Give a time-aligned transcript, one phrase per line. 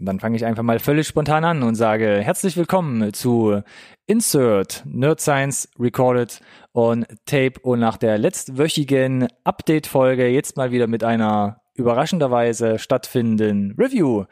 [0.00, 3.62] Dann fange ich einfach mal völlig spontan an und sage herzlich willkommen zu
[4.06, 6.40] Insert Nerd Science Recorded
[6.72, 14.26] on Tape und nach der letztwöchigen Update-Folge jetzt mal wieder mit einer überraschenderweise stattfindenden Review.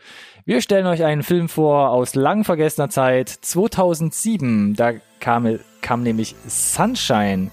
[0.44, 4.74] Wir stellen euch einen Film vor aus lang vergessener Zeit, 2007.
[4.74, 7.51] Da kam, kam nämlich Sunshine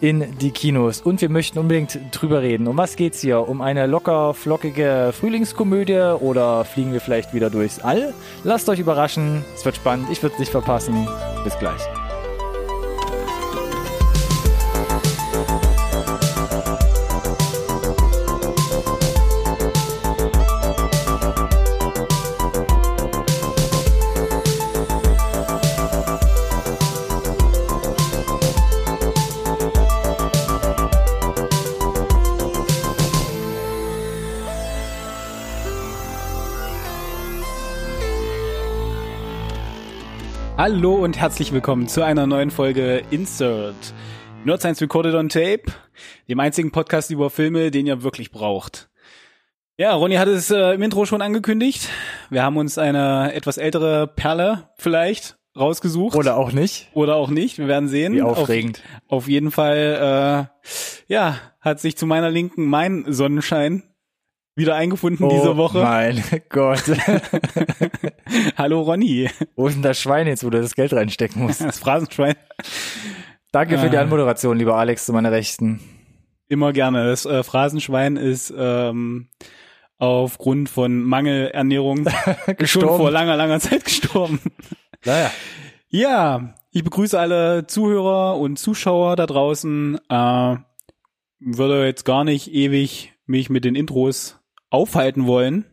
[0.00, 2.66] in die Kinos und wir möchten unbedingt drüber reden.
[2.66, 3.48] Um was geht's hier?
[3.48, 8.14] Um eine locker flockige Frühlingskomödie oder fliegen wir vielleicht wieder durchs All?
[8.44, 11.06] Lasst euch überraschen, es wird spannend, ich würde es nicht verpassen.
[11.44, 11.80] Bis gleich.
[40.62, 43.94] Hallo und herzlich willkommen zu einer neuen Folge Insert.
[44.44, 45.62] Nerd Science Recorded on Tape,
[46.28, 48.90] dem einzigen Podcast über Filme, den ihr wirklich braucht.
[49.78, 51.88] Ja, Ronny hat es äh, im Intro schon angekündigt.
[52.28, 56.14] Wir haben uns eine etwas ältere Perle vielleicht rausgesucht.
[56.14, 56.90] Oder auch nicht.
[56.92, 57.56] Oder auch nicht.
[57.56, 58.12] Wir werden sehen.
[58.12, 58.82] Wie aufregend.
[59.06, 60.50] Auf, auf jeden Fall,
[61.08, 63.84] äh, ja, hat sich zu meiner Linken mein Sonnenschein
[64.60, 65.82] wieder eingefunden oh diese Woche.
[65.82, 66.84] Mein Gott.
[68.56, 69.28] Hallo Ronny.
[69.56, 71.62] Wo ist denn das Schwein jetzt, wo du das Geld reinstecken musst?
[71.62, 72.34] Das Phrasenschwein.
[73.52, 75.80] Danke für die Anmoderation, lieber Alex, zu meiner Rechten.
[76.48, 77.06] Immer gerne.
[77.06, 79.28] Das äh, Phrasenschwein ist ähm,
[79.98, 82.06] aufgrund von Mangelernährung
[82.64, 84.40] schon vor langer, langer Zeit gestorben.
[85.04, 85.30] Naja.
[85.88, 89.98] Ja, ich begrüße alle Zuhörer und Zuschauer da draußen.
[90.08, 90.56] Äh,
[91.40, 94.39] würde jetzt gar nicht ewig mich mit den Intros
[94.70, 95.64] aufhalten wollen.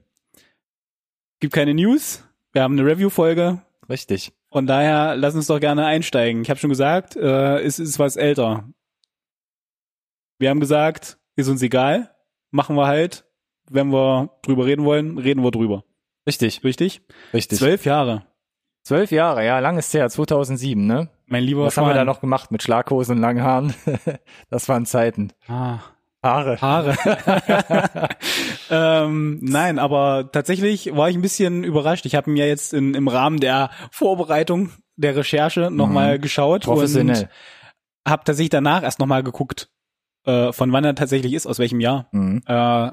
[1.40, 2.24] Gibt keine News.
[2.52, 3.62] Wir haben eine Review-Folge.
[3.90, 4.34] Richtig.
[4.52, 6.42] Von daher lass uns doch gerne einsteigen.
[6.42, 8.68] Ich habe schon gesagt, äh, es ist was älter.
[10.40, 12.14] Wir haben gesagt, ist uns egal,
[12.52, 13.26] machen wir halt.
[13.70, 15.84] Wenn wir drüber reden wollen, reden wir drüber.
[16.26, 16.64] Richtig.
[16.64, 17.02] Richtig?
[17.34, 17.60] Richtig.
[17.60, 18.26] Zwölf Jahre.
[18.84, 21.10] Zwölf Jahre, ja, lang ist her, 2007, ne?
[21.26, 23.74] Mein lieber Was haben wir da noch gemacht mit Schlaghosen und langen Haaren?
[24.50, 25.34] das waren Zeiten.
[25.50, 25.80] Ah.
[26.28, 26.62] Haare.
[26.62, 28.10] Haare.
[28.70, 32.06] ähm, nein, aber tatsächlich war ich ein bisschen überrascht.
[32.06, 36.22] Ich habe mir jetzt in, im Rahmen der Vorbereitung der Recherche nochmal mhm.
[36.22, 37.24] geschaut Professionell.
[37.24, 37.30] und
[38.08, 39.70] habe tatsächlich danach erst nochmal geguckt,
[40.26, 42.08] äh, von wann er tatsächlich ist, aus welchem Jahr.
[42.12, 42.42] Mhm.
[42.46, 42.92] Äh,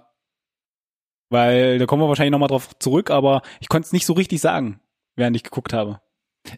[1.30, 4.40] weil da kommen wir wahrscheinlich nochmal drauf zurück, aber ich konnte es nicht so richtig
[4.40, 4.80] sagen,
[5.16, 6.00] während ich geguckt habe.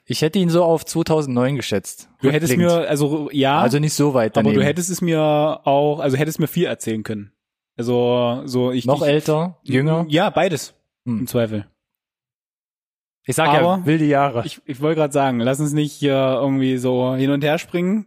[0.05, 2.09] Ich hätte ihn so auf 2009 geschätzt.
[2.21, 3.61] Du hättest mir, also ja.
[3.61, 4.55] Also nicht so weit daneben.
[4.55, 7.33] Aber du hättest es mir auch, also hättest mir viel erzählen können.
[7.77, 8.87] Also so ich.
[8.87, 10.07] Noch ich, älter, jünger?
[10.09, 10.75] Ja, beides.
[11.05, 11.21] Hm.
[11.21, 11.67] Im Zweifel.
[13.25, 14.43] Ich sag Aber ja, wilde Jahre.
[14.47, 18.07] Ich, ich wollte gerade sagen, lass uns nicht hier irgendwie so hin und her springen.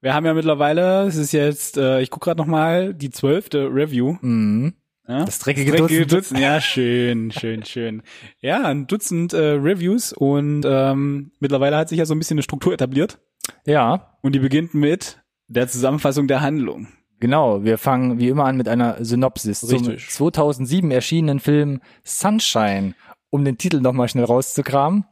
[0.00, 3.66] Wir haben ja mittlerweile, es ist jetzt, äh, ich guck gerade noch mal die zwölfte
[3.66, 4.16] Review.
[4.20, 4.74] Mhm.
[5.10, 5.24] Ja?
[5.24, 6.12] Das dreckige, Das dreckige Dutzend.
[6.12, 6.40] Dutzend.
[6.40, 8.02] Ja, schön, schön, schön.
[8.40, 12.42] Ja, ein Dutzend äh, Reviews und ähm, mittlerweile hat sich ja so ein bisschen eine
[12.44, 13.18] Struktur etabliert.
[13.66, 16.86] Ja, Und die beginnt mit der Zusammenfassung der Handlung.
[17.18, 17.64] genau.
[17.64, 20.08] Wir fangen wie immer an mit einer Synopsis Richtig.
[20.10, 22.94] zum 2007 erschienenen Film Sunshine,
[23.30, 25.04] um den Titel nochmal schnell rauszukramen.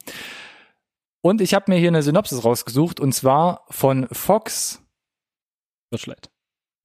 [1.22, 4.80] Und ich habe mir hier eine Synopsis rausgesucht und zwar von Fox.
[5.96, 6.30] Schlecht.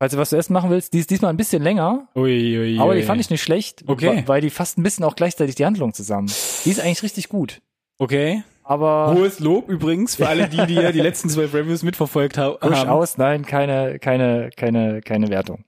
[0.04, 2.78] Falls du was zu essen machen willst, die ist diesmal ein bisschen länger, Ui, ui,
[2.78, 4.24] aber die fand ich nicht schlecht, Okay.
[4.26, 6.30] weil die fasst ein bisschen auch gleichzeitig die Handlung zusammen.
[6.66, 7.62] Die ist eigentlich richtig gut.
[8.00, 8.44] Okay.
[8.66, 12.58] Aber Hohes Lob übrigens für alle, die, die ja die letzten zwölf Reviews mitverfolgt ha
[12.60, 12.74] haben.
[12.74, 15.64] durchaus, nein, keine, keine, keine, keine Wertung.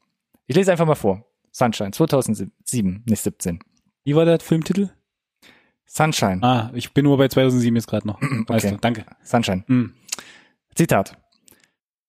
[0.48, 1.24] Ich lese einfach mal vor.
[1.54, 3.60] Sunshine, 2007, nicht 17.
[4.04, 4.90] Wie war der Filmtitel?
[5.86, 8.20] Sunshine, Ah, ich bin nur bei 2007 jetzt gerade noch.
[8.48, 8.76] Weißt Okay.
[8.76, 9.06] du, danke.
[9.24, 9.64] Sunshine.
[9.68, 9.94] Hm.
[10.76, 11.18] Zitat.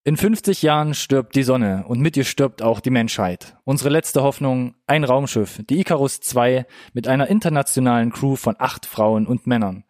[0.07, 3.57] In 50 Jahren stirbt die Sonne und mit ihr stirbt auch die Menschheit.
[3.65, 6.63] Unsere letzte Hoffnung, ein Raumschiff, die Icarus II,
[6.93, 9.83] mit einer internationalen Crew von acht Frauen und Männern.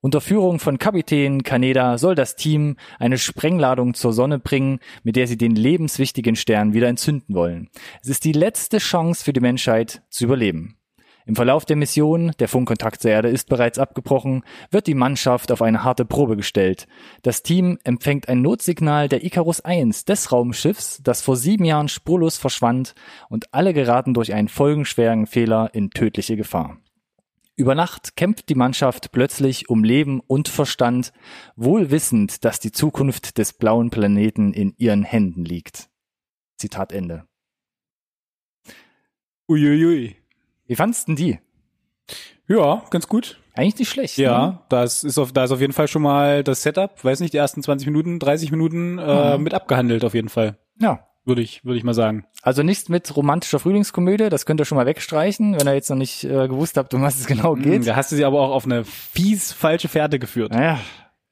[0.00, 5.26] Unter Führung von Kapitän Kaneda soll das Team eine Sprengladung zur Sonne bringen, mit der
[5.26, 7.68] sie den lebenswichtigen Stern wieder entzünden wollen.
[8.00, 10.76] Es ist die letzte Chance für die Menschheit zu überleben.
[11.26, 15.62] Im Verlauf der Mission, der Funkkontakt zur Erde ist bereits abgebrochen, wird die Mannschaft auf
[15.62, 16.86] eine harte Probe gestellt.
[17.22, 22.36] Das Team empfängt ein Notsignal der Icarus 1 des Raumschiffs, das vor sieben Jahren spurlos
[22.36, 22.94] verschwand
[23.30, 26.76] und alle geraten durch einen folgenschweren Fehler in tödliche Gefahr.
[27.56, 31.12] Über Nacht kämpft die Mannschaft plötzlich um Leben und Verstand,
[31.56, 35.88] wohl wissend, dass die Zukunft des blauen Planeten in ihren Händen liegt.
[36.58, 37.24] Zitat Ende.
[39.48, 40.16] Uiuiui.
[40.66, 41.38] Wie fandst denn die?
[42.48, 43.40] Ja, ganz gut.
[43.54, 44.18] Eigentlich nicht schlecht.
[44.18, 44.24] Ne?
[44.24, 47.32] Ja, das ist auf, da ist auf jeden Fall schon mal das Setup, weiß nicht,
[47.32, 49.44] die ersten 20 Minuten, 30 Minuten äh, Mhm.
[49.44, 50.58] mit abgehandelt auf jeden Fall.
[50.80, 51.06] Ja.
[51.26, 52.26] Würde ich, würde ich mal sagen.
[52.42, 55.96] Also nichts mit romantischer Frühlingskomödie, das könnt ihr schon mal wegstreichen, wenn ihr jetzt noch
[55.96, 57.86] nicht äh, gewusst habt, um was es genau Hm, geht.
[57.86, 60.52] Da hast du sie aber auch auf eine fies falsche Fährte geführt.
[60.52, 60.78] Naja,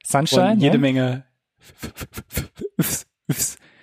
[0.03, 0.81] Sunshine, Und jede ja?
[0.81, 1.25] Menge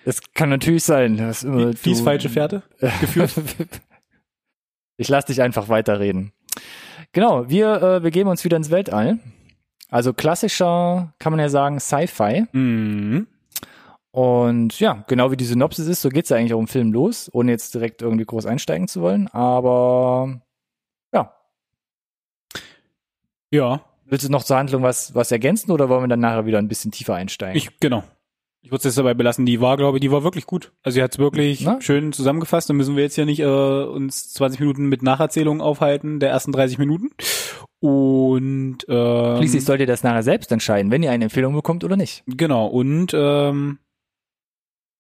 [0.05, 1.17] das kann natürlich sein.
[1.17, 2.63] dass immer fies falsche Fährte
[3.01, 3.31] geführt.
[5.01, 6.33] Ich lass dich einfach weiterreden.
[7.13, 9.19] Genau, wir äh, begeben uns wieder ins Weltall.
[9.89, 12.45] Also klassischer, kann man ja sagen, Sci-Fi.
[12.53, 13.27] Mhm.
[14.11, 17.31] Und ja, genau wie die Synopsis ist, so geht's ja eigentlich auch im Film los,
[17.33, 19.29] ohne jetzt direkt irgendwie groß einsteigen zu wollen.
[19.29, 20.43] Aber
[21.15, 21.33] ja,
[23.51, 26.59] Ja, willst du noch zur Handlung was, was ergänzen oder wollen wir dann nachher wieder
[26.59, 27.57] ein bisschen tiefer einsteigen?
[27.57, 28.05] ich, genau.
[28.63, 29.47] Ich würde es jetzt dabei belassen.
[29.47, 30.73] Die war, glaube ich, die war wirklich gut.
[30.83, 31.81] Also sie hat es wirklich Na?
[31.81, 32.69] schön zusammengefasst.
[32.69, 36.53] Dann müssen wir jetzt ja nicht äh, uns 20 Minuten mit Nacherzählungen aufhalten der ersten
[36.53, 37.11] 30 Minuten.
[37.81, 41.97] Und ähm, Schließlich sollt ihr das nachher selbst entscheiden, wenn ihr eine Empfehlung bekommt oder
[41.97, 42.23] nicht.
[42.27, 43.79] Genau, und ähm,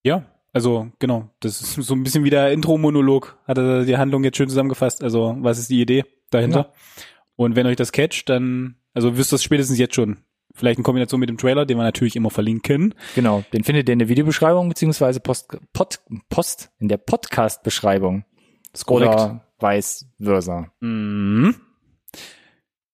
[0.02, 0.24] ja,
[0.54, 4.38] also genau, das ist so ein bisschen wie der Intro-Monolog, hat er die Handlung jetzt
[4.38, 5.04] schön zusammengefasst.
[5.04, 6.72] Also, was ist die Idee dahinter?
[7.36, 10.18] Und wenn euch das catcht, dann, also wisst ihr es spätestens jetzt schon.
[10.54, 12.94] Vielleicht in Kombination mit dem Trailer, den wir natürlich immer verlinken.
[13.14, 18.24] Genau, den findet ihr in der Videobeschreibung beziehungsweise Post, Pod, Post in der Podcast-Beschreibung.
[18.86, 20.70] Oder vice versa.
[20.80, 21.56] Mhm.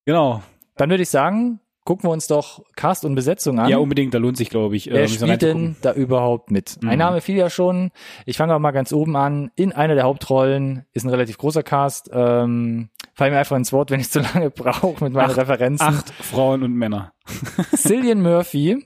[0.05, 0.41] Genau.
[0.75, 3.69] Dann würde ich sagen, gucken wir uns doch Cast und Besetzung an.
[3.69, 4.87] Ja, unbedingt, da lohnt sich, glaube ich.
[4.87, 6.81] Wer äh, bisschen spielt denn da überhaupt mit?
[6.81, 6.89] Mhm.
[6.89, 7.91] Ein Name fiel ja schon.
[8.25, 9.51] Ich fange aber mal ganz oben an.
[9.55, 12.09] In einer der Hauptrollen ist ein relativ großer Cast.
[12.13, 15.85] Ähm, fall mir einfach ins Wort, wenn ich zu lange brauche mit meinen Acht- Referenzen.
[15.87, 17.13] Acht Frauen und Männer.
[17.75, 18.85] Cillian Murphy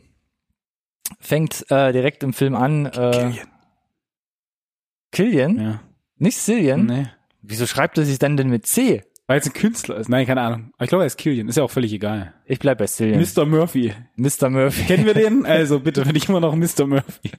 [1.19, 2.85] fängt äh, direkt im Film an.
[2.87, 3.33] Äh,
[5.11, 5.59] Killian?
[5.59, 5.79] Ja.
[6.17, 6.85] Nicht Cillian?
[6.85, 7.07] Nee.
[7.41, 9.03] Wieso schreibt er sich dann denn mit C?
[9.27, 10.09] Weil es ein Künstler ist.
[10.09, 10.71] Nein, keine Ahnung.
[10.75, 11.47] Aber ich glaube, er ist Killian.
[11.47, 12.33] Ist ja auch völlig egal.
[12.45, 13.21] Ich bleib bei Cillian.
[13.21, 13.45] Mr.
[13.45, 13.93] Murphy.
[14.15, 14.49] Mr.
[14.49, 14.83] Murphy.
[14.83, 15.45] Kennen wir den?
[15.51, 16.85] Also bitte, bin ich immer noch Mr.
[16.85, 17.31] Murphy.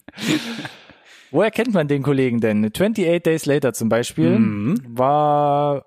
[1.31, 2.65] Woher kennt man den Kollegen denn?
[2.65, 4.83] 28 Days Later zum Beispiel Mhm.
[4.89, 5.87] war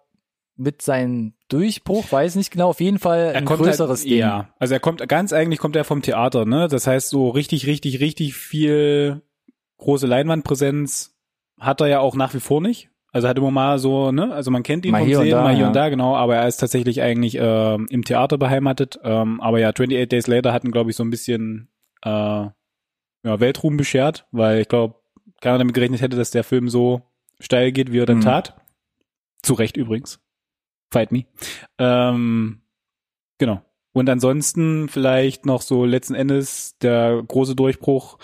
[0.58, 4.20] mit seinem Durchbruch, weiß nicht genau, auf jeden Fall ein größeres halt, Ding.
[4.20, 6.68] Ja, also er kommt ganz eigentlich kommt er vom Theater, ne?
[6.68, 9.22] Das heißt so richtig, richtig, richtig viel
[9.78, 11.16] große Leinwandpräsenz
[11.60, 12.90] hat er ja auch nach wie vor nicht.
[13.12, 14.34] Also hat immer mal so, ne?
[14.34, 15.68] Also man kennt ihn Mal vom hier und Sehen, da, mal hier ja.
[15.68, 16.16] und da, genau.
[16.18, 19.00] Aber er ist tatsächlich eigentlich ähm, im Theater beheimatet.
[19.04, 21.70] Ähm, aber ja, 28 Days Later hatten, glaube ich, so ein bisschen
[22.04, 22.52] äh, ja,
[23.24, 24.96] Weltruhm beschert, weil ich glaube,
[25.40, 27.04] keiner damit gerechnet hätte, dass der Film so
[27.40, 28.24] steil geht, wie er dann Mhm.
[28.24, 28.56] tat.
[29.44, 30.20] Zu Recht übrigens.
[30.92, 31.26] Fight me.
[31.78, 32.62] Ähm,
[33.38, 33.62] genau.
[33.94, 38.18] Und ansonsten vielleicht noch so letzten Endes der große Durchbruch,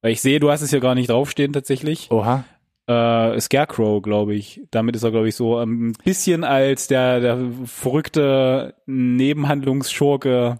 [0.00, 2.10] weil ich sehe, du hast es ja gar nicht draufstehen tatsächlich.
[2.10, 2.44] Oha.
[2.88, 4.62] Äh, Scarecrow, glaube ich.
[4.72, 10.58] Damit ist er, glaube ich, so ein bisschen als der, der verrückte Nebenhandlungsschurke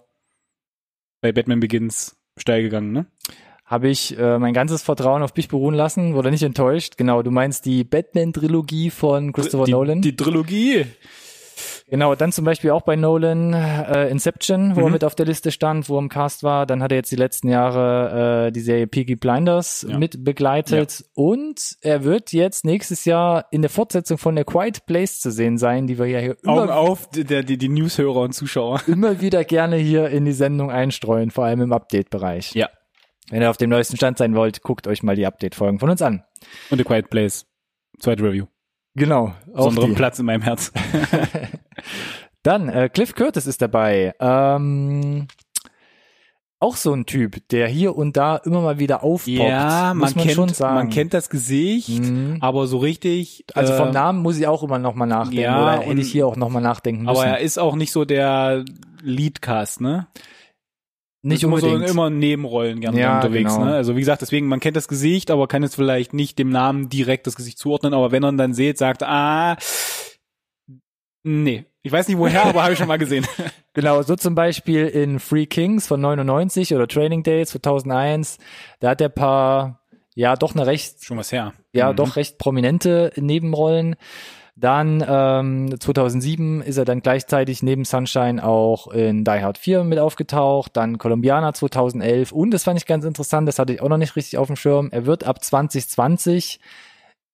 [1.20, 3.06] bei Batman Begins steil gegangen, ne?
[3.64, 6.98] Habe ich äh, mein ganzes Vertrauen auf dich beruhen lassen, wurde nicht enttäuscht.
[6.98, 10.02] Genau, du meinst die Batman-Trilogie von Christopher die, Nolan.
[10.02, 10.84] Die Trilogie.
[11.92, 14.92] Genau, dann zum Beispiel auch bei Nolan äh, Inception, wo er Mhm.
[14.92, 16.64] mit auf der Liste stand, wo er im Cast war.
[16.64, 19.98] Dann hat er jetzt die letzten Jahre äh, die Serie Peaky Blinders Ja.
[19.98, 21.04] mit begleitet.
[21.14, 25.58] Und er wird jetzt nächstes Jahr in der Fortsetzung von der Quiet Place zu sehen
[25.58, 28.80] sein, die wir ja hier Augen immer, auf, der, die, die Newshörer und Zuschauer.
[28.86, 32.54] immer wieder gerne hier in die Sendung einstreuen, vor allem im Update-Bereich.
[32.54, 32.70] Ja.
[33.28, 36.00] Wenn ihr auf dem neuesten Stand sein wollt, guckt euch mal die Update-Folgen von uns
[36.00, 36.24] an.
[36.70, 37.44] Und The Quiet Place.
[38.00, 38.46] Zweite Review.
[38.94, 39.32] Genau.
[39.46, 39.94] Besonderen.
[39.94, 40.72] Platz in meinem Herz.
[42.42, 44.14] Dann, äh, Cliff Curtis ist dabei.
[44.20, 45.28] Ähm,
[46.58, 49.38] auch so ein Typ, der hier und da immer mal wieder aufpoppt.
[49.48, 50.74] Ja, muss man, man kennt, schon sagen.
[50.74, 52.36] man kennt das Gesicht, Mhm.
[52.40, 53.44] aber so richtig.
[53.54, 55.40] Also vom äh, Namen muss ich auch immer noch mal nachdenken.
[55.42, 57.16] ja, oder hätte ich hier auch noch mal nachdenken müssen.
[57.16, 58.64] Aber er ist auch nicht so der
[59.02, 60.06] Leadcast, ne?
[61.22, 61.86] Nicht immer unbedingt.
[61.88, 63.66] So immer Nebenrollen gerne Ja, unterwegs, genau.
[63.66, 63.74] ne?
[63.74, 66.88] Also wie gesagt, deswegen, man kennt das Gesicht, aber kann jetzt vielleicht nicht dem Namen
[66.88, 69.56] direkt das Gesicht zuordnen, aber wenn er ihn dann sieht, sagt, ah,
[71.22, 71.64] nee.
[71.84, 73.26] Ich weiß nicht woher, aber habe ich schon mal gesehen.
[73.74, 78.36] Genau, so zum Beispiel in Free Kings von 99 oder Training Days 2001.
[78.80, 79.80] Da hat er paar,
[80.14, 81.54] ja, doch eine recht schon was her.
[81.72, 81.96] ja Mhm.
[81.96, 83.96] doch recht prominente Nebenrollen.
[84.62, 89.98] Dann ähm, 2007 ist er dann gleichzeitig neben Sunshine auch in Die Hard 4 mit
[89.98, 93.96] aufgetaucht, dann Colombiana 2011 und das fand ich ganz interessant, das hatte ich auch noch
[93.96, 94.88] nicht richtig auf dem Schirm.
[94.92, 96.60] Er wird ab 2020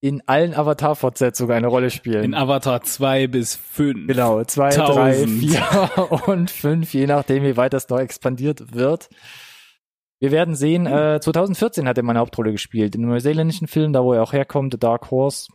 [0.01, 2.25] in allen Avatar-Fortsetzungen eine Rolle spielen.
[2.25, 4.07] In Avatar 2 bis 5.
[4.07, 5.41] Genau, zwei, drei, Tausend.
[5.41, 9.11] vier und fünf, je nachdem, wie weit das noch expandiert wird.
[10.19, 14.03] Wir werden sehen, äh, 2014 hat er meine Hauptrolle gespielt, in einem neuseeländischen Film, da
[14.03, 15.49] wo er auch herkommt, The Dark Horse,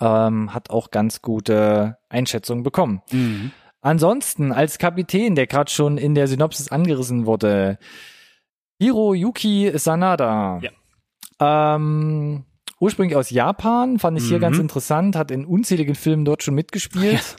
[0.00, 3.02] ähm, hat auch ganz gute Einschätzungen bekommen.
[3.10, 3.52] Mhm.
[3.80, 7.78] Ansonsten als Kapitän, der gerade schon in der Synopsis angerissen wurde,
[8.80, 10.60] Hiroyuki Sanada.
[10.60, 10.70] Ja.
[11.76, 12.44] Ähm,
[12.80, 14.42] ursprünglich aus Japan, fand ich hier Mhm.
[14.42, 17.36] ganz interessant, hat in unzähligen Filmen dort schon mitgespielt.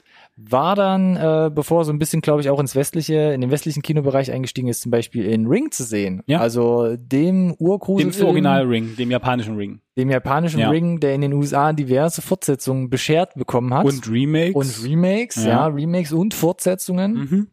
[0.48, 3.82] War dann, äh, bevor so ein bisschen, glaube ich, auch ins westliche, in den westlichen
[3.82, 6.22] Kinobereich eingestiegen ist, zum Beispiel in Ring zu sehen.
[6.26, 6.40] Ja.
[6.40, 8.10] Also dem Urgrusel.
[8.10, 9.80] Dem Original Ring, dem japanischen Ring.
[9.96, 10.70] dem japanischen Ja.
[10.70, 13.84] Ring, der in den USA diverse Fortsetzungen beschert bekommen hat.
[13.84, 14.54] Und Remakes.
[14.54, 15.50] und Remakes, ja.
[15.50, 15.66] Ja.
[15.66, 17.12] Remakes und Fortsetzungen.
[17.12, 17.46] mhm.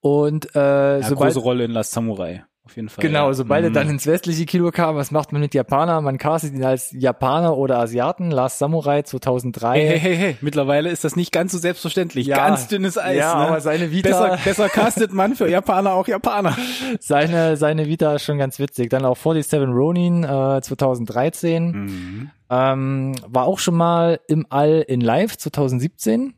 [0.00, 2.44] Und äh, ja, sobald große Rolle in Last Samurai.
[2.66, 3.02] Auf jeden Fall.
[3.02, 3.34] Genau, ja.
[3.34, 3.74] sobald er Mhm.
[3.74, 6.00] dann ins westliche Kino kam, was macht man mit Japaner?
[6.00, 8.30] Man castet ihn als Japaner oder Asiaten.
[8.30, 9.74] Last Samurai 2003.
[9.78, 10.36] Hey, hey, hey, hey.
[10.40, 12.26] Mittlerweile ist das nicht ganz so selbstverständlich.
[12.26, 12.36] Ja.
[12.38, 13.18] ganz dünnes Eis.
[13.18, 13.48] Ja, ne?
[13.48, 16.56] aber seine Vita- Besser, besser castet man für Japaner auch Japaner.
[17.00, 18.88] Seine, seine Vita ist schon ganz witzig.
[18.88, 21.70] Dann auch 47 Ronin äh, 2013.
[21.70, 22.30] Mhm.
[22.50, 26.32] Ähm, war auch schon mal im All in Live 2017.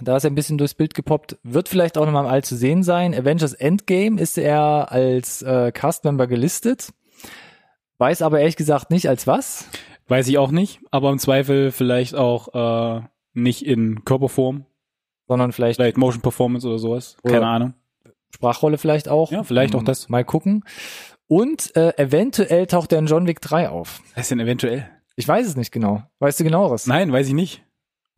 [0.00, 1.38] Da ist er ein bisschen durchs Bild gepoppt.
[1.42, 3.14] Wird vielleicht auch noch mal im All zu sehen sein.
[3.14, 6.92] Avengers Endgame ist er als äh, Castmember gelistet.
[7.98, 9.68] Weiß aber ehrlich gesagt nicht als was.
[10.06, 13.02] Weiß ich auch nicht, aber im Zweifel vielleicht auch äh,
[13.34, 14.64] nicht in Körperform,
[15.26, 17.16] Sondern vielleicht vielleicht Motion Performance oder sowas.
[17.22, 17.74] Oder- Keine Ahnung.
[18.34, 19.32] Sprachrolle vielleicht auch.
[19.32, 20.08] Ja, vielleicht auch Hm, das.
[20.08, 20.62] Mal gucken.
[21.26, 24.00] Und äh, eventuell taucht er in John Wick 3 auf.
[24.14, 24.88] Was ist denn eventuell?
[25.16, 26.02] Ich weiß es nicht genau.
[26.20, 26.86] Weißt du genaueres?
[26.86, 27.64] Nein, weiß ich nicht.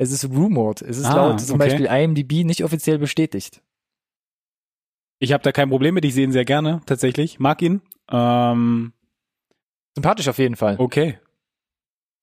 [0.00, 0.80] Es ist rumored.
[0.80, 1.68] Es ist Ah, laut zum okay.
[1.68, 3.60] Beispiel IMDb nicht offiziell bestätigt.
[5.18, 6.06] Ich habe da kein Problem mit.
[6.06, 7.38] Ich sehe ihn sehr gerne, tatsächlich.
[7.38, 7.82] Mag ihn.
[8.10, 8.94] Ähm,
[9.94, 10.76] Sympathisch auf jeden Fall.
[10.78, 11.18] okay.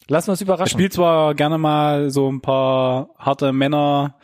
[0.07, 0.71] Lassen wir uns Er überraschen.
[0.71, 4.15] spielt zwar gerne mal so ein paar harte Männer,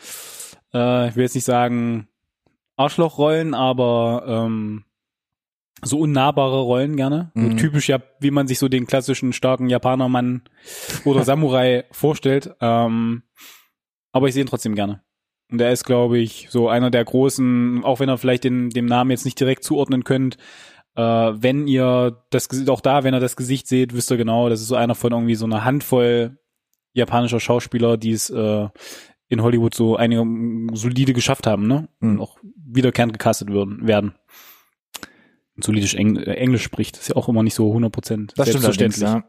[0.73, 2.07] äh, ich will jetzt nicht sagen
[2.77, 4.85] Arschlochrollen, aber ähm,
[5.83, 7.31] so unnahbare Rollen gerne.
[7.33, 7.51] Mhm.
[7.51, 10.43] So typisch ja, wie man sich so den klassischen starken Japanermann
[11.05, 12.55] oder Samurai vorstellt.
[12.61, 13.23] Ähm,
[14.11, 15.01] aber ich sehe ihn trotzdem gerne.
[15.51, 18.85] Und er ist, glaube ich, so einer der großen, auch wenn er vielleicht den, dem
[18.85, 20.37] Namen jetzt nicht direkt zuordnen könnt,
[20.95, 24.49] äh, wenn ihr das Gesicht, auch da, wenn ihr das Gesicht seht, wisst ihr genau,
[24.49, 26.37] das ist so einer von irgendwie so einer Handvoll
[26.93, 28.67] japanischer Schauspieler, die es äh,
[29.27, 30.23] in Hollywood so einige
[30.75, 31.87] solide geschafft haben, ne?
[31.99, 32.21] Und Mhm.
[32.21, 34.09] auch wiederkehrend gecastet würden, werden.
[34.09, 34.15] Und
[35.57, 37.89] solidisch Eng äh, Englisch spricht, ist ja auch immer nicht so 100%
[38.35, 39.01] Das stimmt allerdings, selbstverständlich.
[39.01, 39.23] ja.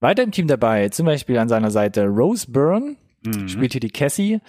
[0.00, 3.46] Weiter im Team dabei, zum Beispiel an seiner Seite Rose Byrne, Mhm.
[3.48, 4.40] spielt hier die Cassie,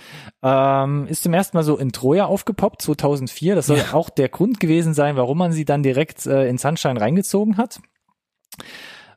[0.41, 3.53] ähm, ist zum ersten Mal so in Troja aufgepoppt, 2004.
[3.53, 3.93] Das soll Ja.
[3.93, 7.79] auch der Grund gewesen sein, warum man sie dann direkt äh, in Sunshine reingezogen hat.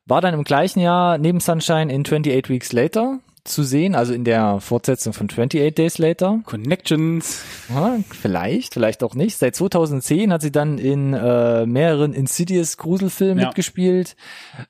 [0.05, 4.25] War dann im gleichen Jahr neben Sunshine in 28 Weeks Later zu sehen, also in
[4.25, 6.41] der Fortsetzung von 28 Days Later.
[6.45, 7.43] Connections.
[7.69, 9.37] Ja, vielleicht, vielleicht auch nicht.
[9.39, 13.47] Seit 2010 hat sie dann in äh, mehreren Insidious Gruselfilmen Ja.
[13.47, 14.17] mitgespielt.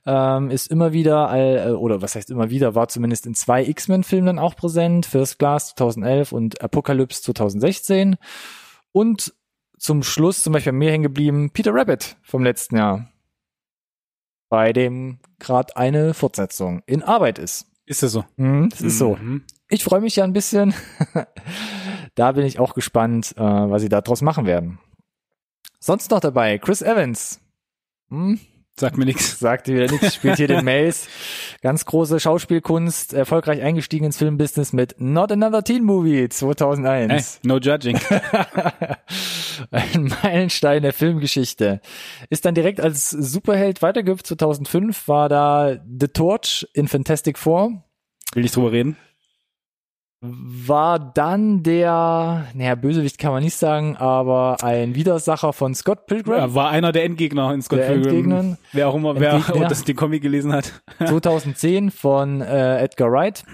[0.04, 3.64] Ähm, ist immer wieder, all, äh, oder was heißt immer wieder, war zumindest in zwei
[3.64, 5.06] X-Men-Filmen dann auch präsent.
[5.06, 8.16] First Class 2011 und Apocalypse 2016.
[8.92, 9.34] Und
[9.78, 13.10] zum Schluss zum Beispiel bei mir hängen geblieben Peter Rabbit vom letzten Jahr.
[14.48, 17.66] Bei dem gerade eine Fortsetzung in Arbeit ist.
[17.86, 18.24] Ist das so?
[18.36, 19.44] Mhm, das ist so Mhm.
[19.68, 20.74] ich freue mich ja ein bisschen.
[22.14, 24.78] da bin ich auch gespannt, äh, was sie da draus machen werden.
[25.80, 27.40] Sonst noch dabei, Chris Evans.
[28.10, 28.40] Hm,
[28.80, 29.38] Sagt mir nichts.
[29.38, 31.08] sagt wieder nichts, spielt hier den Mace.
[31.62, 37.40] Ganz große Schauspielkunst, erfolgreich eingestiegen ins Filmbusiness mit Not Another Teen Movie Hey, 2001.
[37.42, 37.98] no judging.
[39.70, 41.80] Ein Meilenstein der Filmgeschichte.
[42.28, 44.26] Ist dann direkt als Superheld weitergehüpft.
[44.26, 47.82] 2005 war da The Torch in Fantastic Four.
[48.34, 48.96] Will nicht drüber reden.
[50.28, 56.36] War dann der, naja, Bösewicht kann man nicht sagen, aber ein Widersacher von Scott Pilgrim.
[56.38, 58.30] Ja, war einer der Endgegner in Scott Der Pilgrim.
[58.32, 58.58] Endgegner.
[58.72, 59.68] Wer auch immer, wer Endgegner.
[59.68, 60.72] das den Comic gelesen hat.
[61.04, 63.44] 2010 von äh, Edgar Wright.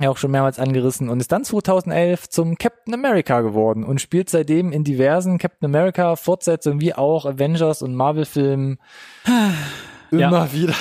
[0.00, 4.30] Ja, auch schon mehrmals angerissen und ist dann 2011 zum Captain America geworden und spielt
[4.30, 8.78] seitdem in diversen Captain America Fortsetzungen wie auch Avengers und Marvel Filmen
[10.10, 10.28] Ja.
[10.28, 10.74] immer wieder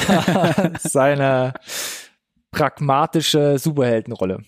[0.80, 1.54] seine
[2.52, 4.44] pragmatische Superheldenrolle.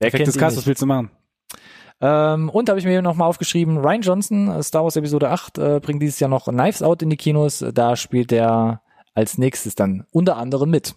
[0.00, 0.62] Wer kennt Perfektes ihn Cast, nicht?
[0.62, 1.10] was willst du machen?
[2.00, 5.58] Ähm, und da habe ich mir nochmal aufgeschrieben, Ryan Johnson, äh, Star Wars Episode 8,
[5.58, 7.64] äh, bringt dieses Jahr noch Knives Out in die Kinos.
[7.74, 8.82] Da spielt er
[9.14, 10.94] als nächstes dann unter anderem mit.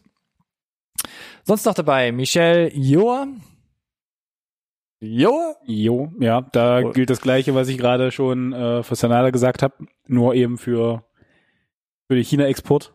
[1.43, 3.25] Sonst noch dabei Michelle Yeoh.
[5.01, 5.55] Yeoh?
[5.65, 6.91] Jo, ja, da Oh.
[6.91, 9.73] gilt das Gleiche, was ich gerade schon äh, für Sanada gesagt habe,
[10.07, 11.03] nur eben für,
[12.07, 12.93] für den China-Export.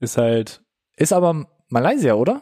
[0.00, 0.62] Ist halt,
[0.96, 2.40] Ist aber Malaysia, oder?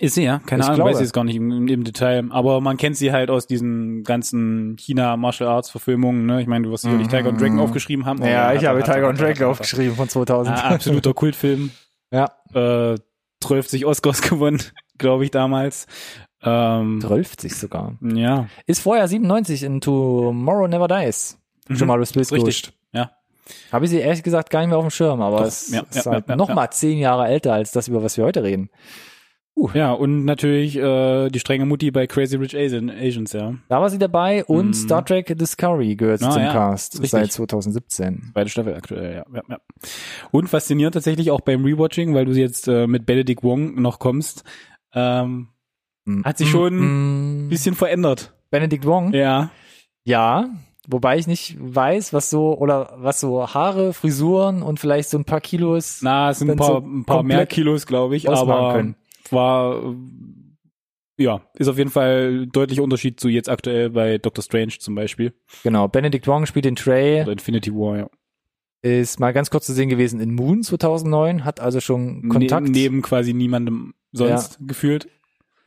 [0.00, 0.90] Ist sie ja, keine Ich Ahnung, glaube.
[0.90, 4.04] weiß ich jetzt gar nicht im, im Detail, aber man kennt sie halt aus diesen
[4.04, 6.40] ganzen China-Martial Arts-Verfilmungen, ne?
[6.40, 7.10] Ich meine, du wirst sicherlich Mhm.
[7.10, 8.22] Tiger und Dragon aufgeschrieben haben.
[8.24, 10.56] Ja, ich habe hat- Tiger und Dragon aufgeschrieben von 2000.
[10.58, 11.70] Ah, absoluter Kultfilm.
[12.14, 12.30] Ja.
[12.52, 12.96] Äh,
[13.40, 14.62] 12 Oscars gewonnen,
[14.98, 15.86] glaube ich, damals.
[16.42, 17.94] Ähm, 12 sogar.
[18.02, 21.38] ja, Ist vorher 97 in Tomorrow Never Dies.
[21.70, 22.28] Schon mal richtig.
[22.28, 22.72] gehuscht.
[22.92, 23.12] Ja.
[23.72, 25.80] Habe ich sie ehrlich gesagt gar nicht mehr auf dem Schirm, aber Doch, es ja,
[25.90, 26.54] ist ja, halt ja, noch ja.
[26.54, 28.68] mal zehn Jahre älter als das, über was wir heute reden.
[29.74, 33.54] Ja, und natürlich äh, die strenge Mutti bei Crazy Rich Asian, Asians, ja.
[33.68, 34.72] Da war sie dabei und Mhm.
[34.74, 37.10] Star Trek Discovery gehört Ah, zum ja, Cast richtig.
[37.10, 38.30] seit 2017.
[38.34, 39.58] Beide Staffel aktuell, ja, ja, ja.
[40.30, 44.42] Und faszinierend tatsächlich auch beim Rewatching, weil du jetzt äh, mit Benedict Wong noch kommst,
[44.94, 45.48] ähm,
[46.24, 48.32] Hat sich schon ein bisschen verändert.
[48.50, 49.12] Benedict Wong?
[49.12, 49.50] Ja.
[50.04, 50.48] Ja,
[50.88, 55.24] wobei ich nicht weiß, was so oder was so Haare, Frisuren und vielleicht so ein
[55.24, 56.00] paar Kilos.
[56.02, 58.96] Na, es sind ein paar, so ein paar mehr Kilos, glaube ich, aber können.
[59.30, 59.94] War
[61.18, 65.34] ja, ist auf jeden Fall deutlicher Unterschied zu jetzt aktuell bei Doctor Strange zum Beispiel.
[65.62, 68.10] Genau, Benedict Wong spielt den Trey, Oder Infinity War, ja.
[68.82, 72.66] ist mal ganz kurz zu sehen gewesen in Moon 2009, hat also schon Kontakt.
[72.66, 75.06] Ne neben quasi niemandem sonst gefühlt.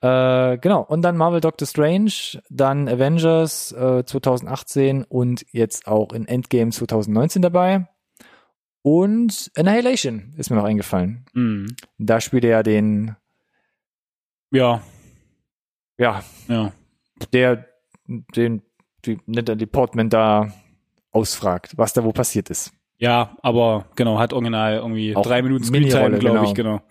[0.01, 6.27] Äh, genau, und dann Marvel Doctor Strange, dann Avengers äh, 2018 und jetzt auch in
[6.27, 7.88] Endgame 2019 dabei.
[8.81, 11.25] Und Annihilation ist mir noch eingefallen.
[11.33, 11.75] Mhm.
[11.97, 13.15] Da spielt er ja den,
[14.55, 14.81] Ja,
[15.97, 16.71] ja, ja.
[17.33, 17.65] der
[18.07, 18.62] den
[19.05, 20.53] die, Natalie Portman da
[21.12, 22.74] ausfragt, was da wo passiert ist.
[22.97, 26.43] Ja, aber genau, hat original irgendwie Auch drei Minuten Screentime, glaube genau.
[26.43, 26.81] ich, genau.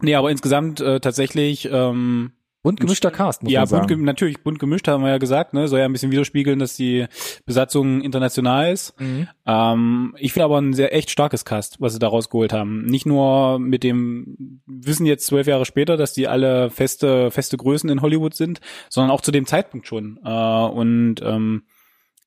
[0.00, 2.32] Nee, aber insgesamt äh, tatsächlich ähm,
[2.66, 3.80] Und gemischter Cast, muss ja, man sagen.
[3.82, 5.68] bunt, gem- natürlich bunt gemischt, haben wir ja gesagt, ne?
[5.68, 7.06] Soll ja ein bisschen widerspiegeln, dass die
[7.44, 9.00] Besatzung international ist.
[9.00, 9.28] Mhm.
[9.46, 12.84] Ähm, ich finde aber ein sehr echt starkes Cast, was sie da rausgeholt haben.
[12.86, 17.88] Nicht nur mit dem Wissen jetzt zwölf Jahre später, dass die alle feste, feste Größen
[17.88, 20.18] in Hollywood sind, sondern auch zu dem Zeitpunkt schon.
[20.24, 21.62] Äh, und ähm,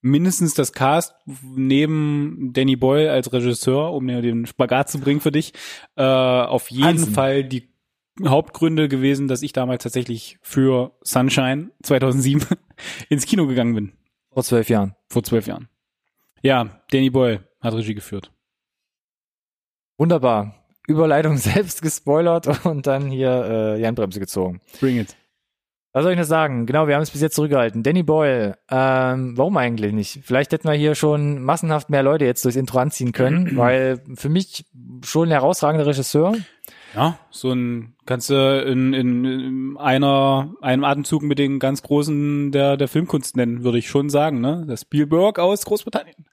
[0.01, 5.51] mindestens das Cast neben Danny Boyle als Regisseur, um den Spagat zu bringen für dich,
[5.97, 7.13] äh, auf jeden Hansen.
[7.13, 7.68] Fall die
[8.27, 12.45] Hauptgründe gewesen, dass ich damals tatsächlich für Sunshine 2007
[13.09, 13.93] ins Kino gegangen bin,
[14.31, 14.95] Vor zwölf Jahren.
[15.07, 15.69] vor zwölf Jahren.
[16.41, 18.31] Ja, Danny Boyle hat Regie geführt.
[19.97, 20.55] Wunderbar.
[20.87, 24.61] Überleitung selbst gespoilert und dann hier äh, die Handbremse gezogen.
[24.79, 25.15] Bring it.
[25.91, 26.67] Was soll ich noch sagen?
[26.67, 27.81] Genau, wir haben es bis jetzt zurückgehalten.
[27.81, 30.19] Danny Boyle, ähm, warum eigentlich nicht?
[30.23, 34.29] Vielleicht hätten wir hier schon massenhaft mehr Leute jetzt durchs Intro anziehen können, weil für
[34.29, 34.65] mich
[35.03, 36.35] schon ein herausragender Regisseur.
[36.95, 42.51] Ja, so ein kannst du in, in, in einer einem Atemzug mit den ganz großen
[42.51, 44.65] der der Filmkunst nennen, würde ich schon sagen, ne?
[44.67, 46.25] Der Spielberg aus Großbritannien.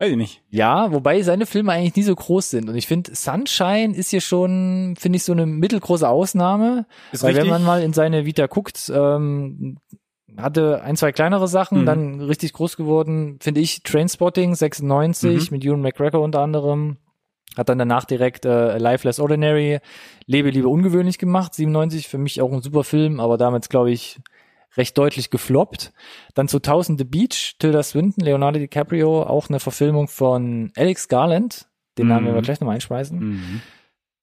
[0.00, 0.42] Weiß ich nicht.
[0.50, 2.68] Ja, wobei seine Filme eigentlich nie so groß sind.
[2.68, 6.86] Und ich finde, Sunshine ist hier schon, finde ich, so eine mittelgroße Ausnahme.
[7.10, 7.44] Ist Weil richtig.
[7.46, 9.78] wenn man mal in seine Vita guckt, ähm,
[10.36, 11.86] hatte ein, zwei kleinere Sachen, Mhm.
[11.86, 15.56] dann richtig groß geworden, finde ich, Trainspotting 96 Mhm.
[15.56, 16.98] mit Ewan McGregor unter anderem.
[17.58, 19.80] Hat dann danach direkt äh, Life Less Ordinary,
[20.26, 24.20] Lebe, Liebe, Ungewöhnlich gemacht, 97, für mich auch ein super Film, aber damals, glaube ich,
[24.76, 25.92] recht deutlich gefloppt.
[26.34, 31.66] Dann 2000 The Beach, Tilda Swinton, Leonardo DiCaprio, auch eine Verfilmung von Alex Garland,
[31.98, 32.26] den Namen Mhm.
[32.26, 33.18] werden wir gleich nochmal einschmeißen.
[33.18, 33.62] Mhm.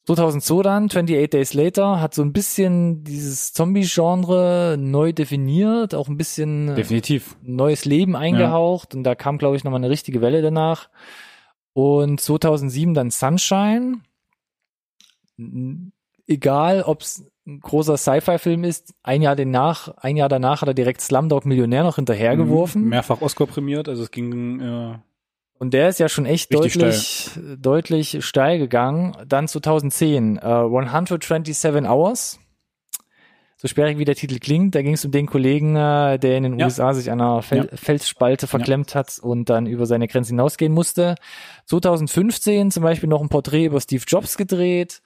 [0.05, 6.15] 2002 dann, 28 Days Later, hat so ein bisschen dieses Zombie-Genre neu definiert, auch ein
[6.17, 7.35] bisschen Definitiv.
[7.41, 10.89] neues Leben eingehaucht und da kam, glaube ich, nochmal eine richtige Welle danach.
[11.75, 13.99] Und 2007 dann Sunshine.
[16.25, 20.73] Egal, ob es ein großer Sci-Fi-Film ist, ein Jahr danach, ein Jahr danach hat er
[20.73, 22.83] direkt Slumdog Millionär noch hinterhergeworfen.
[22.83, 22.89] Mhm.
[22.89, 24.97] Mehrfach Oscar prämiert, also es ging äh,
[25.59, 29.17] Und der ist ja schon echt deutlich, deutlich steil gegangen.
[29.27, 32.39] Dann 2010, äh, 127 Hours.
[33.65, 36.43] So sperrig wie der Titel klingt, da ging es um den Kollegen, äh, der in
[36.43, 36.67] den Ja.
[36.67, 41.15] USA sich einer Fel Felsspalte verklemmt hat und dann über seine Grenzen hinausgehen musste.
[41.65, 45.01] 2015 zum Beispiel noch ein Porträt über Steve Jobs gedreht.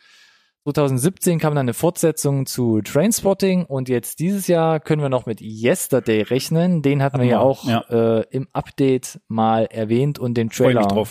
[0.66, 5.40] 2017 kam dann eine Fortsetzung zu Trainspotting und jetzt dieses Jahr können wir noch mit
[5.40, 6.82] Yesterday rechnen.
[6.82, 7.86] Den hatten wir ja auch ja.
[8.20, 11.08] Äh, im Update mal erwähnt und den Trailer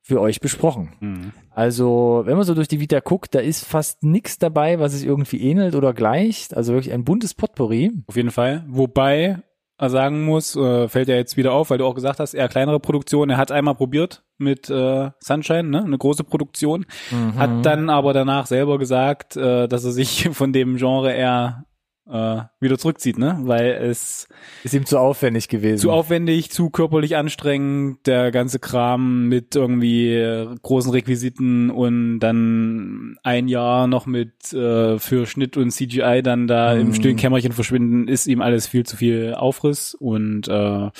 [0.00, 0.94] für euch besprochen.
[1.00, 1.32] Mhm.
[1.54, 5.06] Also, wenn man so durch die Vita guckt, da ist fast nichts dabei, was sich
[5.06, 6.56] irgendwie ähnelt oder gleicht.
[6.56, 7.92] Also wirklich ein buntes Potpourri.
[8.06, 8.64] Auf jeden Fall.
[8.68, 9.38] Wobei
[9.76, 12.48] er sagen muss, äh, fällt ja jetzt wieder auf, weil du auch gesagt hast, eher
[12.48, 13.30] kleinere Produktion.
[13.30, 17.38] Er hat einmal probiert mit äh, Sunshine, ne, eine große Produktion, Mhm.
[17.38, 21.64] hat dann aber danach selber gesagt, äh, dass er sich von dem Genre eher
[22.10, 24.28] äh, wieder zurückzieht, ne, weil es
[24.62, 25.78] ist ihm zu aufwendig gewesen.
[25.80, 33.16] zu aufwendig, zu körperlich anstrengend, der ganze Kram mit irgendwie äh, großen Requisiten und dann
[33.22, 36.94] ein Jahr noch mit äh, für Schnitt und CGI dann da im Mhm.
[36.94, 40.90] stillen Kämmerchen verschwinden, ist ihm alles viel zu viel Aufriss und äh,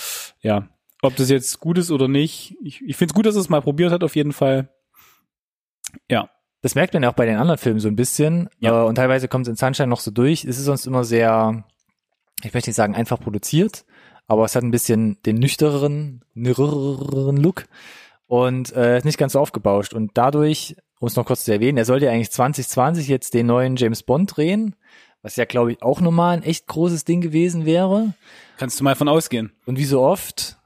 [0.41, 0.69] ja,
[1.03, 3.51] ob das jetzt gut ist oder nicht, ich, ich finde es gut, dass er es
[3.51, 4.71] mal probiert hat, auf jeden Fall.
[6.11, 6.31] Ja,
[6.65, 8.49] Das merkt man ja auch bei den anderen Filmen so ein bisschen.
[8.59, 8.85] Ja.
[8.85, 10.47] Äh, und teilweise kommt es in Sunshine noch so durch.
[10.47, 11.63] Es ist sonst immer sehr,
[12.43, 13.85] ich möchte nicht sagen einfach produziert,
[14.29, 17.67] aber es hat ein bisschen den nüchterneren, nüchterneren Look
[18.29, 19.93] und äh, ist nicht ganz so aufgebauscht.
[19.93, 23.45] Und dadurch, um es noch kurz zu erwähnen, er sollte ja eigentlich 2020 jetzt den
[23.45, 24.75] neuen James Bond drehen,
[25.21, 28.15] was ja, glaube ich, auch nochmal ein echt großes Ding gewesen wäre.
[28.57, 29.53] Kannst du mal von ausgehen.
[29.67, 30.57] Und wie so oft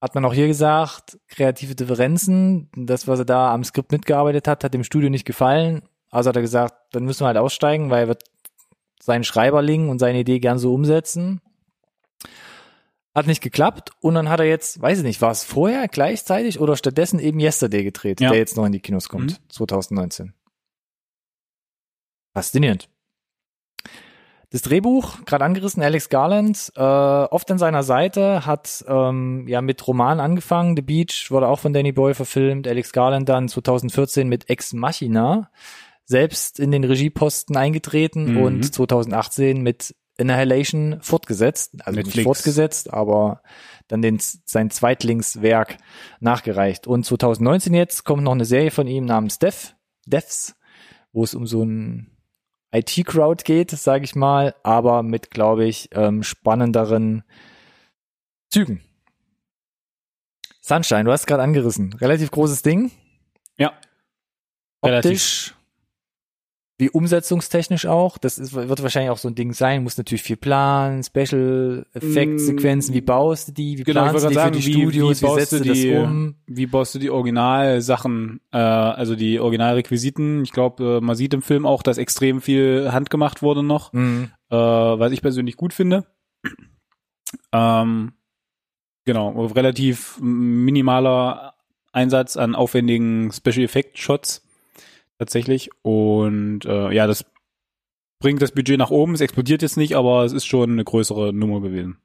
[0.00, 4.64] hat man auch hier gesagt, kreative Differenzen, das, was er da am Skript mitgearbeitet hat,
[4.64, 5.82] hat dem Studio nicht gefallen.
[6.10, 8.24] Also hat er gesagt, dann müssen wir halt aussteigen, weil er wird
[9.02, 11.40] seinen Schreiberling und seine Idee gern so umsetzen.
[13.14, 16.60] Hat nicht geklappt und dann hat er jetzt, weiß ich nicht, war es vorher gleichzeitig
[16.60, 18.30] oder stattdessen eben Yesterday gedreht, Ja.
[18.30, 19.50] der jetzt noch in die Kinos kommt, Mhm.
[19.50, 20.34] 2019.
[22.34, 22.88] Faszinierend.
[24.52, 29.86] Das Drehbuch, gerade angerissen, Alex Garland, äh, oft an seiner Seite, hat ähm, ja mit
[29.86, 30.74] Roman angefangen.
[30.76, 32.66] The Beach wurde auch von Danny Boyle verfilmt.
[32.66, 35.50] Alex Garland dann 2014 mit Ex Machina
[36.04, 38.42] selbst in den Regieposten eingetreten Mhm.
[38.42, 41.76] und 2018 mit Annihilation fortgesetzt.
[41.84, 43.42] Also Mit nicht fortgesetzt, aber
[43.86, 45.76] dann den, sein Zweitlingswerk
[46.18, 46.88] nachgereicht.
[46.88, 50.56] Und 2019 jetzt kommt noch eine Serie von ihm namens Death, Deaths,
[51.12, 52.10] wo es um so ein
[52.72, 57.24] IT-Crowd geht, sage ich mal, aber mit, glaube ich, ähm, spannenderen
[58.50, 58.82] Zügen.
[60.60, 61.94] Sunshine, du hast gerade angerissen.
[61.94, 62.92] Relativ großes Ding.
[63.56, 63.72] Ja.
[64.84, 65.54] Relativ.
[66.80, 68.16] Wie umsetzungstechnisch auch.
[68.18, 69.82] Das ist, wird wahrscheinlich auch so ein Ding sein.
[69.82, 72.94] Muss natürlich viel planen, Special Effects, Sequenzen.
[72.94, 73.78] Wie baust du die?
[73.78, 75.18] Wie Genau, planst du die gerade für sagen, die wie, Studios?
[75.18, 76.34] wie Wie, baust setzt du du das die, um?
[76.46, 80.42] wie baust du die Originalsachen, äh, also die Originalrequisiten?
[80.42, 84.30] Ich glaube, äh, man sieht im Film auch, dass extrem viel handgemacht wurde noch, Mhm.
[84.50, 86.06] äh, was ich persönlich gut finde.
[87.52, 88.12] Ähm,
[89.04, 91.54] genau, relativ minimaler
[91.92, 94.46] Einsatz an aufwendigen Special Effect Shots
[95.20, 97.24] tatsächlich und äh, ja, das
[98.20, 99.14] bringt das Budget nach oben.
[99.14, 101.98] Es explodiert jetzt nicht, aber es ist schon eine größere Nummer gewesen.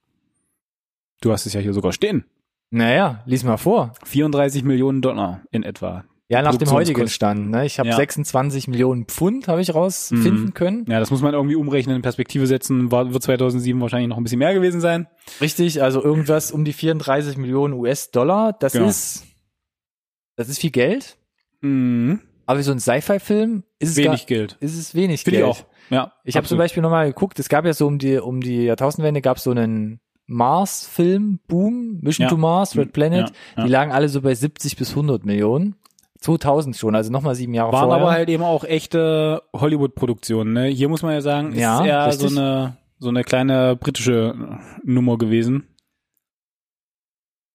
[1.21, 2.25] Du hast es ja hier sogar stehen.
[2.71, 3.93] Naja, lies mal vor.
[4.03, 6.03] 34 Millionen Dollar in etwa.
[6.27, 7.51] Ja, nach dem heutigen Stand.
[7.51, 7.65] Ne?
[7.67, 7.95] Ich habe Ja.
[7.95, 10.53] 26 Millionen Pfund, habe ich rausfinden Mhm.
[10.55, 10.85] können.
[10.89, 12.91] Ja, das muss man irgendwie umrechnen, in Perspektive setzen.
[12.91, 15.07] War, wird 2007 wahrscheinlich noch ein bisschen mehr gewesen sein.
[15.39, 18.53] Richtig, also irgendwas um die 34 Millionen US-Dollar.
[18.53, 18.87] Das Genau.
[18.87, 19.23] ist,
[20.35, 21.17] das ist viel Geld.
[21.61, 22.19] Mhm.
[22.45, 24.57] Aber für so ein Sci-Fi-Film ist es Wenig gar, Geld.
[24.59, 25.51] ist es wenig Finde Geld.
[25.51, 25.65] ich auch.
[25.89, 26.11] Ja.
[26.23, 26.57] Ich habe zum.
[26.57, 29.51] Beispiel nochmal geguckt, es gab ja so um die, um die Jahrtausendwende gab es so
[29.51, 32.29] einen Mars-Film-Boom, Mission Ja.
[32.29, 33.29] to Mars, Red Planet.
[33.29, 33.63] Ja, ja.
[33.65, 35.75] Die lagen alle so bei 70 bis 100 Millionen.
[36.21, 38.01] 2000 schon, also nochmal sieben Jahre Waren vorher.
[38.01, 40.53] aber halt eben auch echte Hollywood-Produktionen.
[40.53, 40.65] Ne?
[40.67, 42.29] Hier muss man ja sagen, ist Ja, eher richtig.
[42.31, 44.33] so eine so eine kleine britische
[44.83, 45.67] Nummer gewesen.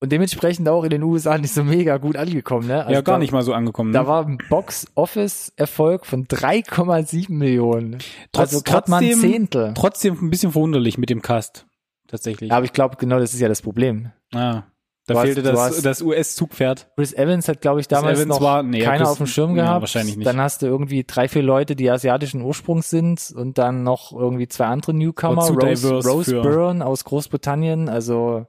[0.03, 2.67] Und dementsprechend auch in den USA nicht so mega gut angekommen.
[2.69, 2.79] Ne?
[2.81, 3.93] Also ja, gar da, nicht mal so angekommen.
[3.93, 4.09] Da Ne?
[4.09, 7.99] war ein Box-Office-Erfolg von 3,7 Millionen.
[8.33, 9.75] Trotz- also gerade mal ein trotzdem- Zehntel.
[9.75, 11.67] Trotzdem ein bisschen verwunderlich mit dem Cast.
[12.09, 12.51] Tatsächlich.
[12.51, 14.11] Ja, aber ich glaube, genau das ist ja das Problem.
[14.35, 14.63] Ah,
[15.07, 16.89] da Du hast- fehlte du das, hast- das US-Zugpferd.
[16.97, 19.65] Chris Evans hat, glaube ich, damals noch war- nee, keiner Chris- auf dem Schirm ja,
[19.65, 19.81] gehabt.
[19.83, 20.27] wahrscheinlich nicht.
[20.27, 24.49] Dann hast du irgendwie drei, vier Leute, die asiatischen Ursprungs sind und dann noch irgendwie
[24.49, 25.43] zwei andere Newcomer.
[25.49, 27.89] Rose, Rose Byrne aus Großbritannien.
[27.89, 28.47] Also,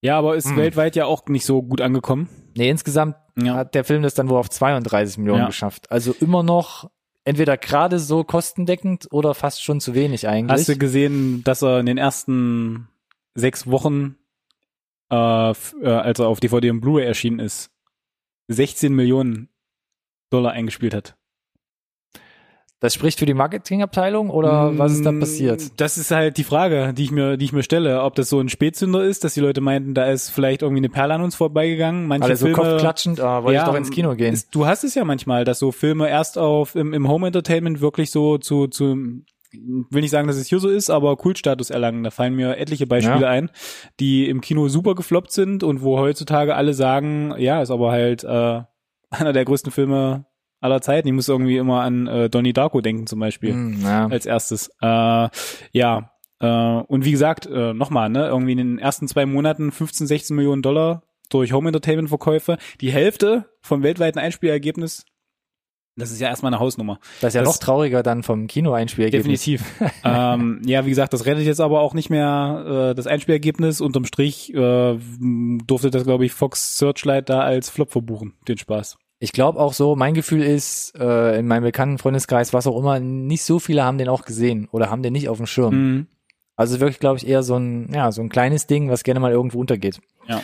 [0.00, 0.56] Ja, aber ist Hm.
[0.56, 2.28] weltweit ja auch nicht so gut angekommen.
[2.56, 3.54] nee, insgesamt Ja.
[3.54, 5.46] hat der Film das dann wohl auf 32 Millionen Ja.
[5.46, 5.90] geschafft.
[5.92, 6.90] Also immer noch
[7.24, 10.60] entweder gerade so kostendeckend oder fast schon zu wenig eigentlich.
[10.60, 12.88] Hast du gesehen, dass er in den ersten
[13.34, 14.16] sechs Wochen,
[15.10, 15.14] äh,
[15.50, 15.54] äh,
[15.86, 17.70] als er auf DVD und Blu-ray erschienen ist,
[18.48, 19.50] 16 Millionen
[20.30, 21.16] Dollar eingespielt hat?
[22.80, 25.80] Das spricht für die Marketingabteilung oder was ist da Mm, passiert?
[25.80, 28.38] Das ist halt die Frage, die ich mir, die ich mir stelle, ob das so
[28.38, 31.34] ein Spätzünder ist, dass die Leute meinten, da ist vielleicht irgendwie eine Perle an uns
[31.34, 32.06] vorbeigegangen.
[32.06, 34.32] Manche Alle so Filme, kopfklatschend, ah, wollte ich doch ins Kino gehen.
[34.32, 37.80] Ist, du hast es ja manchmal, dass so Filme erst auf im, im Home Entertainment
[37.80, 38.96] wirklich so zu, zu
[39.50, 42.04] will nicht sagen, dass es hier so ist, aber Kultstatus erlangen.
[42.04, 43.30] Da fallen mir etliche Beispiele Ja.
[43.30, 43.50] ein,
[43.98, 48.24] die im Kino super gefloppt sind und wo heutzutage alle sagen, ja, ist aber halt
[48.24, 48.60] äh,
[49.10, 50.26] einer der größten Filme
[50.60, 51.08] aller Zeiten.
[51.08, 54.06] Ich muss irgendwie immer an äh, Donnie Darko denken zum Beispiel Hm, ja.
[54.08, 54.68] als erstes.
[54.80, 55.28] Äh,
[55.72, 60.06] ja, äh, und wie gesagt, äh, nochmal, ne, irgendwie in den ersten zwei Monaten 15,
[60.06, 62.58] 16 Millionen Dollar durch Home Entertainment Verkäufe.
[62.80, 65.04] Die Hälfte vom weltweiten Einspielergebnis.
[65.96, 67.00] Das ist ja erstmal eine Hausnummer.
[67.20, 69.42] Das ist ja das- noch trauriger dann vom Kinoeinspielergebnis.
[69.44, 69.64] Definitiv.
[70.04, 73.80] ähm, ja, wie gesagt, das rettet jetzt aber auch nicht mehr äh, das Einspielergebnis.
[73.80, 74.96] Unterm Strich äh,
[75.66, 78.96] durfte das, glaube ich, Fox Searchlight da als Flop verbuchen, den Spaß.
[79.20, 83.00] Ich glaube auch so, mein Gefühl ist, äh, in meinem bekannten Freundeskreis, was auch immer,
[83.00, 85.74] nicht so viele haben den auch gesehen oder haben den nicht auf dem Schirm.
[85.74, 86.06] Mhm.
[86.56, 89.32] Also wirklich, glaube ich, eher so ein, ja, so ein kleines Ding, was gerne mal
[89.32, 90.00] irgendwo untergeht.
[90.26, 90.40] Ja.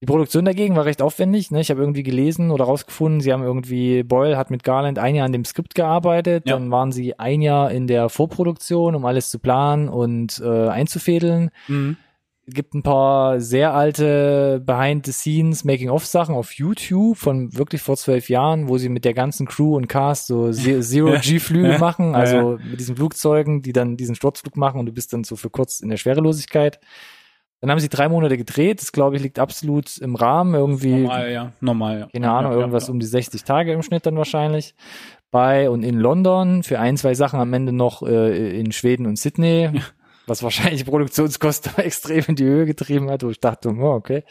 [0.00, 1.50] Die Produktion dagegen war recht aufwendig.
[1.50, 1.60] Ne?
[1.60, 5.26] Ich habe irgendwie gelesen oder rausgefunden, sie haben irgendwie, Boyle hat mit Garland ein Jahr
[5.26, 6.54] an dem Skript gearbeitet, Ja.
[6.54, 11.50] dann waren sie ein Jahr in der Vorproduktion, um alles zu planen und äh, einzufädeln.
[11.66, 11.96] Mhm.
[12.48, 18.78] Gibt ein paar sehr alte Behind-the-Scenes Making-of-Sachen auf YouTube von wirklich vor zwölf Jahren, wo
[18.78, 21.78] sie mit der ganzen Crew und Cast so Ze- Zero-G-Flüge Ja.
[21.78, 25.24] machen, Ja, also mit diesen Flugzeugen, die dann diesen Sturzflug machen und du bist dann
[25.24, 26.78] so für kurz in der Schwerelosigkeit.
[27.60, 31.32] Dann haben sie drei Monate gedreht, das glaube ich liegt absolut im Rahmen, irgendwie, Normal,
[31.32, 31.52] ja.
[31.60, 32.08] Normal, ja.
[32.12, 34.74] keine Ahnung, ja, irgendwas um die 60 Tage im Schnitt dann wahrscheinlich.
[35.32, 39.18] Bei und in London für ein, zwei Sachen am Ende noch äh, in Schweden und
[39.18, 39.70] Sydney,
[40.28, 44.24] was wahrscheinlich die Produktionskosten extrem in die Höhe getrieben hat, wo ich dachte, oh, okay.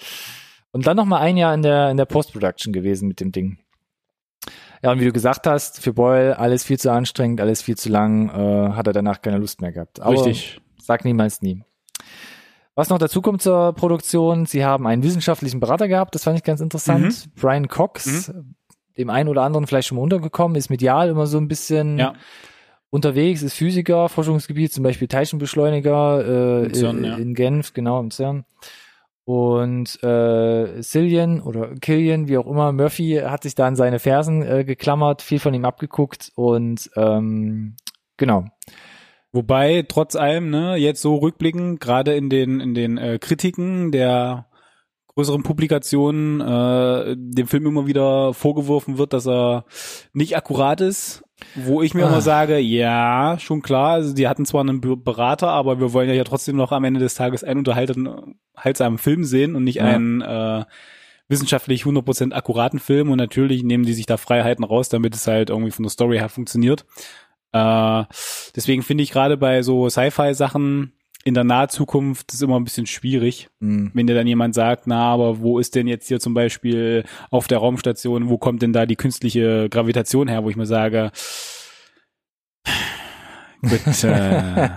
[0.71, 3.59] Und dann noch mal ein Jahr in der in der Post-Production gewesen mit dem Ding.
[4.83, 7.89] Ja, und wie du gesagt hast, für Boyle alles viel zu anstrengend, alles viel zu
[7.89, 9.99] lang, äh, hat er danach keine Lust mehr gehabt.
[9.99, 10.61] Aber Richtig.
[10.79, 11.63] Sag niemals nie.
[12.75, 16.43] Was noch dazu kommt zur Produktion, sie haben einen wissenschaftlichen Berater gehabt, das fand ich
[16.43, 17.27] ganz interessant.
[17.35, 18.31] Brian Cox,
[18.97, 22.13] dem einen oder anderen vielleicht schon mal untergekommen, ist medial immer so ein bisschen Ja.
[22.89, 27.15] Unterwegs, ist Physiker, Forschungsgebiet, zum Beispiel Teilchenbeschleuniger äh, CERN, in, ja.
[27.17, 28.45] in Genf, genau, im CERN.
[29.25, 34.41] Und äh, Cillian oder Killian, wie auch immer, Murphy hat sich da an seine Fersen
[34.41, 37.75] äh, geklammert, viel von ihm abgeguckt und ähm,
[38.15, 38.45] genau.
[39.33, 44.47] Wobei, trotz allem, ne, jetzt so rückblickend, gerade in den, in den äh, Kritiken der
[45.17, 49.65] größeren Publikationen, äh, dem Film immer wieder vorgeworfen wird, dass er
[50.13, 51.23] nicht akkurat ist.
[51.55, 52.09] Wo ich mir Ah.
[52.09, 56.09] immer sage, ja, schon klar, also die hatten zwar einen Be- Berater, aber wir wollen
[56.09, 59.83] ja trotzdem noch am Ende des Tages einen unterhaltsamen Film sehen und nicht Ja.
[59.85, 60.65] einen äh,
[61.27, 65.49] wissenschaftlich 100% akkuraten Film und natürlich nehmen die sich da Freiheiten raus, damit es halt
[65.49, 66.85] irgendwie von der Story her funktioniert.
[67.53, 68.03] Äh,
[68.55, 70.93] deswegen finde ich gerade bei so Sci-Fi-Sachen
[71.27, 73.91] in der Nahzukunft ist immer ein bisschen schwierig, Hm.
[73.93, 77.47] wenn dir dann jemand sagt, na, aber wo ist denn jetzt hier zum Beispiel auf
[77.47, 81.11] der Raumstation, wo kommt denn da die künstliche Gravitation her, wo ich mir sage,
[83.61, 84.69] gut, äh,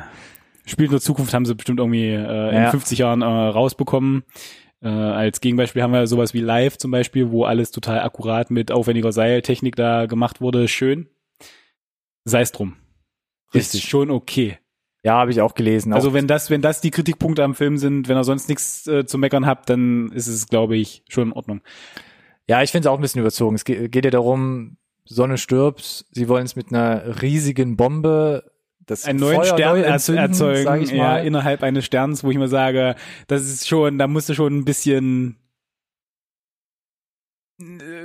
[0.66, 2.70] Spiel in der Zukunft haben sie bestimmt irgendwie äh, in Ja.
[2.70, 4.24] 50 Jahren äh, rausbekommen.
[4.82, 8.72] Äh, als Gegenbeispiel haben wir sowas wie Live zum Beispiel, wo alles total akkurat mit
[8.72, 10.66] aufwendiger Seiltechnik da gemacht wurde.
[10.68, 11.08] Schön.
[12.24, 12.76] Sei es drum.
[13.54, 13.82] Richtig.
[13.84, 14.58] Ist schon okay.
[15.02, 15.92] Ja, habe ich auch gelesen.
[15.94, 18.86] Also auch, wenn das, wenn das die Kritikpunkte am Film sind, wenn ihr sonst nichts
[18.86, 21.60] äh, zu meckern habt, dann ist es, glaube ich, schon in Ordnung.
[22.46, 23.54] ja, ich finde es auch ein bisschen überzogen.
[23.56, 28.44] Es geht, geht ja darum, Sonne stirbt, sie wollen es mit einer riesigen Bombe
[28.86, 31.26] das Einen neuen Feuer Stern neu er entzünden, erzeugen, sag ich ja, mal.
[31.26, 32.96] innerhalb eines Sterns, wo ich mir sage,
[33.28, 35.36] das ist schon, da musst du schon ein bisschen
[37.60, 37.64] äh,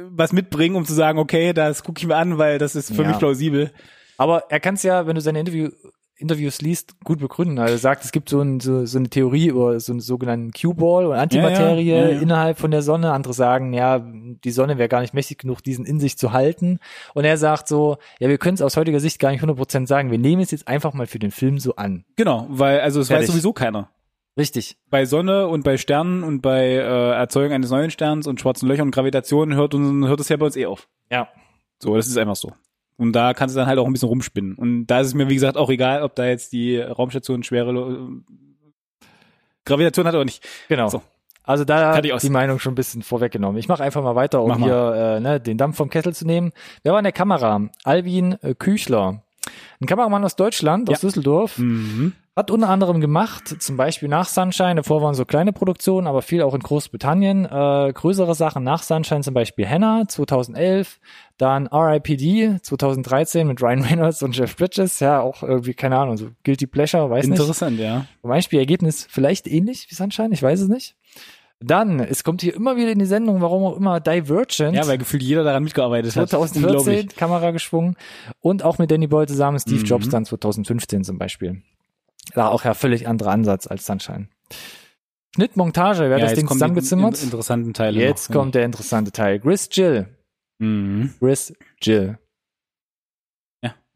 [0.09, 3.01] was mitbringen, um zu sagen, okay, das gucke ich mir an, weil das ist für
[3.03, 3.07] Ja.
[3.09, 3.71] mich plausibel.
[4.17, 5.69] Aber er kann es ja, wenn du seine Interview,
[6.17, 7.59] Interviews liest, gut begründen.
[7.59, 10.51] Also er sagt, es gibt so, ein, so, so eine Theorie über so einen sogenannten
[10.51, 12.19] Q-Ball und Antimaterie Ja, ja, ja, ja.
[12.21, 13.11] innerhalb von der Sonne.
[13.11, 16.79] Andere sagen, ja, die Sonne wäre gar nicht mächtig genug, diesen in sich zu halten.
[17.13, 20.09] Und er sagt so, ja, wir können es aus heutiger Sicht gar nicht 100% sagen.
[20.11, 22.05] Wir nehmen es jetzt einfach mal für den Film so an.
[22.15, 23.27] Genau, weil also es Fertig.
[23.27, 23.89] weiß sowieso keiner.
[24.37, 24.77] Richtig.
[24.89, 28.87] Bei Sonne und bei Sternen und bei äh, Erzeugung eines neuen Sterns und schwarzen Löchern
[28.87, 30.87] und Gravitation hört, uns- hört es ja bei uns eh auf.
[31.09, 31.29] Ja.
[31.79, 32.51] So, das ist einfach so.
[32.97, 34.55] Und da kannst du dann halt auch ein bisschen rumspinnen.
[34.55, 38.21] Und da ist es mir, wie gesagt, auch egal, ob da jetzt die Raumstation schwere
[39.65, 40.47] Gravitation hat oder nicht.
[40.69, 40.89] Genau.
[40.89, 41.01] So.
[41.43, 43.57] Also da hat die Meinung schon ein bisschen vorweggenommen.
[43.59, 44.65] Ich mache einfach mal weiter, um Mach mal.
[44.65, 46.51] hier äh, ne, den Dampf vom Kessel zu nehmen.
[46.83, 47.69] Wer war in der Kamera?
[47.83, 49.21] Alvin äh, Küchler.
[49.79, 51.07] Ein Kameramann aus Deutschland, aus Ja.
[51.07, 51.59] Düsseldorf.
[51.59, 52.13] Mhm.
[52.37, 56.41] Hat unter anderem gemacht, zum Beispiel nach Sunshine, davor waren so kleine Produktionen, aber viel
[56.41, 60.99] auch in Großbritannien, äh, größere Sachen nach Sunshine, zum Beispiel Hannah 2011,
[61.37, 62.57] dann R.I.P.D.
[62.61, 67.09] 2013 mit Ryan Reynolds und Jeff Bridges, ja auch irgendwie, keine Ahnung, so Guilty Pleasure,
[67.09, 67.39] weiß nicht.
[67.39, 68.05] Interessant, ja.
[68.19, 70.97] Zum Beispiel Ergebnis vielleicht ähnlich wie Sunshine, ich weiß es nicht.
[71.61, 74.75] Dann, es kommt hier immer wieder in die Sendung, warum auch immer, Divergent.
[74.75, 76.29] Ja, weil gefühlt jeder daran mitgearbeitet hat.
[76.29, 77.15] 2014 Unglaublich.
[77.15, 77.95] Kamera geschwungen
[78.41, 79.85] und auch mit Danny Boyle zusammen Steve Mhm.
[79.85, 81.61] Jobs dann 2015 zum Beispiel.
[82.35, 84.27] Da auch ja völlig anderer Ansatz als Sunshine.
[85.35, 87.17] Schnitt, Montage, wer hat Ja, das Ding zusammengezimmert?
[87.17, 88.37] in- interessanten Teile Jetzt noch.
[88.37, 89.39] kommt der interessante Teil.
[89.39, 90.07] Chris Jill.
[90.59, 91.13] Mhm.
[91.19, 92.17] Chris Jill.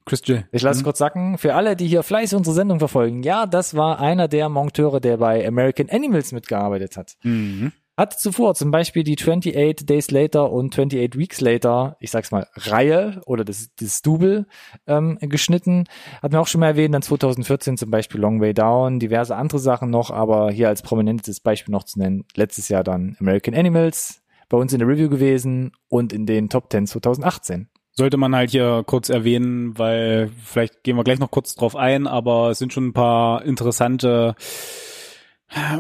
[0.06, 0.48] Chris Jill.
[0.52, 0.86] Ich lasse es Mhm.
[0.86, 1.38] kurz sacken.
[1.38, 3.22] Für alle, die hier fleißig unsere Sendung verfolgen.
[3.22, 7.16] Ja, das war einer der Monteure, der bei American Animals mitgearbeitet hat.
[7.22, 7.72] Mhm.
[8.00, 12.48] Hat zuvor zum Beispiel die 28 Days Later und 28 Weeks Later, ich sag's mal,
[12.56, 14.48] Reihe oder das, das Double
[14.88, 15.84] ähm, geschnitten.
[16.24, 19.60] Hat mir auch schon mal erwähnt, dann 2014 zum Beispiel Long Way Down, diverse andere
[19.60, 24.22] Sachen noch, aber hier als prominentes Beispiel noch zu nennen, letztes Jahr dann American Animals,
[24.48, 27.68] bei uns in der Review gewesen und in den Top 10 2018.
[27.92, 32.08] Sollte man halt hier kurz erwähnen, weil vielleicht gehen wir gleich noch kurz drauf ein,
[32.08, 34.36] aber es sind schon ein paar interessante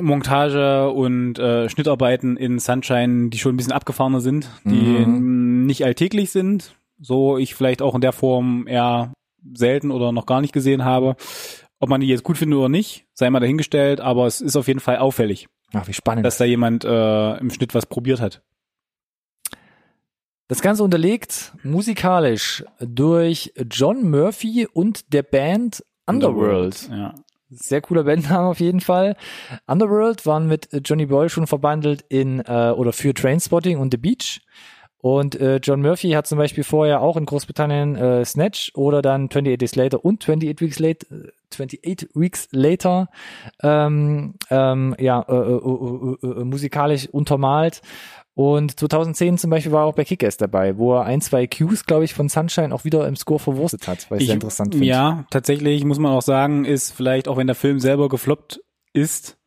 [0.01, 5.65] Montage und äh, Schnittarbeiten in Sunshine, die schon ein bisschen abgefahrener sind, die Mhm.
[5.65, 9.13] nicht alltäglich sind, so ich vielleicht auch in der Form eher
[9.53, 11.15] selten oder noch gar nicht gesehen habe.
[11.79, 14.67] Ob man die jetzt gut findet oder nicht, sei mal dahingestellt, aber es ist auf
[14.67, 16.25] jeden Fall auffällig, Ach, wie spannend.
[16.25, 18.41] dass da jemand äh, im Schnitt was probiert hat.
[20.47, 26.89] Das Ganze unterlegt musikalisch durch John Murphy und der Band Underworld.
[26.89, 27.13] Ja.
[27.51, 29.15] Sehr cooler Bandname auf jeden Fall.
[29.65, 34.41] Underworld waren mit Johnny Boyle schon verbandelt in äh, oder für Trainspotting und The Beach.
[35.01, 39.25] Und äh, John Murphy hat zum Beispiel vorher auch in Großbritannien äh, Snatch oder dann
[39.25, 41.07] 28 Days Later und 28 Weeks Later,
[41.53, 43.07] 28 Weeks Later
[43.63, 47.81] ähm, ähm, ja, äh, äh, äh, äh, musikalisch untermalt.
[48.39, 51.85] Und 2010 zum Beispiel war er auch bei Kick-Ass dabei, wo er ein, zwei Cues,
[51.85, 54.87] glaube ich, von Sunshine auch wieder im Score verwurstet hat, was ich sehr interessant finde.
[54.87, 58.61] Ja, tatsächlich muss man auch sagen, ist vielleicht auch wenn der Film selber gefloppt
[58.93, 59.37] ist,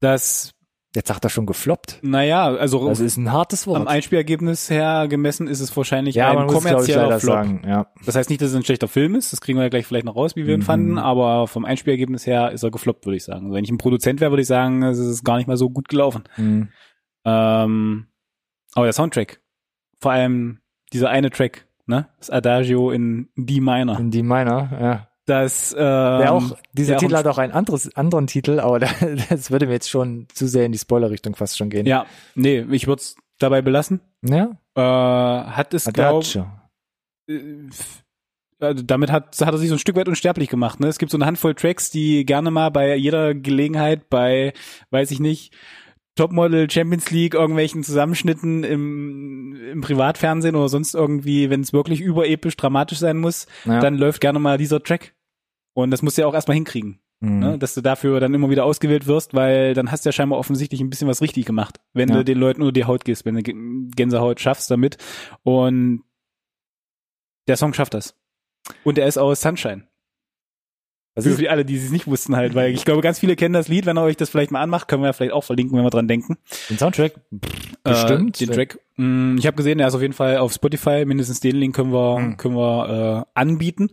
[0.00, 0.52] dass,
[0.96, 2.00] Jetzt sagt er schon gefloppt.
[2.02, 3.76] naja, also, Das ist ein hartes Wort.
[3.80, 7.34] am Einspielergebnis her gemessen ist es wahrscheinlich ja, ein es, kommerzieller leider Flop.
[7.34, 7.62] sagen.
[7.68, 7.86] Ja.
[8.04, 10.06] Das heißt nicht, dass es ein schlechter Film ist, das kriegen wir ja gleich vielleicht
[10.06, 10.64] noch raus, wie wir ihn Mhm.
[10.64, 13.44] fanden, aber vom Einspielergebnis her ist er gefloppt, würde ich sagen.
[13.44, 15.70] Also wenn ich ein Produzent wäre, würde ich sagen, es ist gar nicht mal so
[15.70, 16.24] gut gelaufen.
[16.36, 16.70] Mhm.
[17.24, 18.06] Ähm,
[18.78, 19.40] aber der Soundtrack,
[20.00, 20.60] vor allem
[20.92, 25.08] dieser eine Track, ne, das Adagio in D minor, In die meiner, ja.
[25.26, 28.78] das, ähm, Der auch, dieser der Titel auch- hat auch einen anderes, anderen Titel, aber
[28.78, 28.88] da-
[29.28, 31.86] das würde mir jetzt schon zu sehr in die Spoiler-Richtung fast schon gehen.
[31.86, 34.00] ja, nee, ich würde es dabei belassen.
[34.22, 34.50] Ja?
[34.74, 34.80] Äh,
[35.50, 36.46] hat es, glaube Adagio.
[38.60, 40.80] also damit hat, hat er sich so ein Stück weit unsterblich gemacht.
[40.80, 40.88] Ne?
[40.88, 44.52] Es gibt so eine Handvoll Tracks, die gerne mal bei jeder Gelegenheit, bei,
[44.90, 45.52] weiß ich nicht,
[46.18, 52.56] Topmodel, Champions League, irgendwelchen Zusammenschnitten im, im Privatfernsehen oder sonst irgendwie, wenn es wirklich überepisch
[52.56, 53.80] dramatisch sein muss, Ja.
[53.80, 55.14] dann läuft gerne mal dieser Track.
[55.74, 57.38] Und das musst du ja auch erstmal hinkriegen, Mhm.
[57.38, 57.58] ne?
[57.58, 60.80] dass du dafür dann immer wieder ausgewählt wirst, weil dann hast du ja scheinbar offensichtlich
[60.80, 62.16] ein bisschen was richtig gemacht, wenn Ja.
[62.16, 63.42] du den Leuten nur die Haut gehst, wenn du
[63.94, 64.98] Gänsehaut schaffst damit.
[65.42, 66.02] Und
[67.48, 68.14] der Song schafft das.
[68.84, 69.87] Und er ist aus Sunshine.
[71.24, 73.68] Das Für alle, die es nicht wussten halt, weil ich glaube, ganz viele kennen das
[73.68, 73.86] Lied.
[73.86, 75.90] Wenn ihr euch das vielleicht mal anmacht, können wir ja vielleicht auch verlinken, wenn wir
[75.90, 76.36] dran denken.
[76.70, 77.12] den Soundtrack?
[77.84, 78.40] Bestimmt.
[78.40, 78.78] Äh, den Track.
[78.96, 81.04] Mm, Ich habe gesehen, er ist auf jeden Fall auf Spotify.
[81.04, 82.36] Mindestens den Link können wir, Mhm.
[82.36, 83.90] können wir äh, anbieten.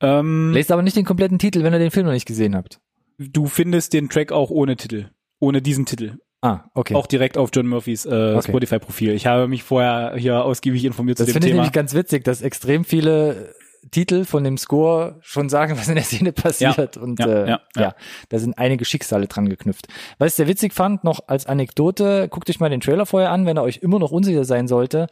[0.00, 2.80] Ähm, Lest aber nicht den kompletten Titel, wenn ihr den Film noch nicht gesehen habt.
[3.18, 5.06] du findest den Track auch ohne Titel.
[5.40, 6.18] Ohne diesen Titel.
[6.42, 6.94] Ah, okay.
[6.94, 8.42] Auch direkt auf John Murphys äh, Okay.
[8.50, 9.12] Spotify-Profil.
[9.12, 11.62] Ich habe mich vorher hier ausgiebig informiert das zu dem finde ich Thema.
[11.62, 13.54] nämlich ganz witzig, dass extrem viele
[13.90, 16.96] Titel von dem Score schon sagen, was in der Szene passiert.
[16.96, 17.94] und ja, äh, ja, ja, ja.
[18.28, 19.88] da sind einige Schicksale dran geknüpft.
[20.18, 23.46] Was ich sehr witzig fand, noch als Anekdote, guckt euch mal den Trailer vorher an,
[23.46, 25.06] wenn er euch immer noch unsicher sein sollte.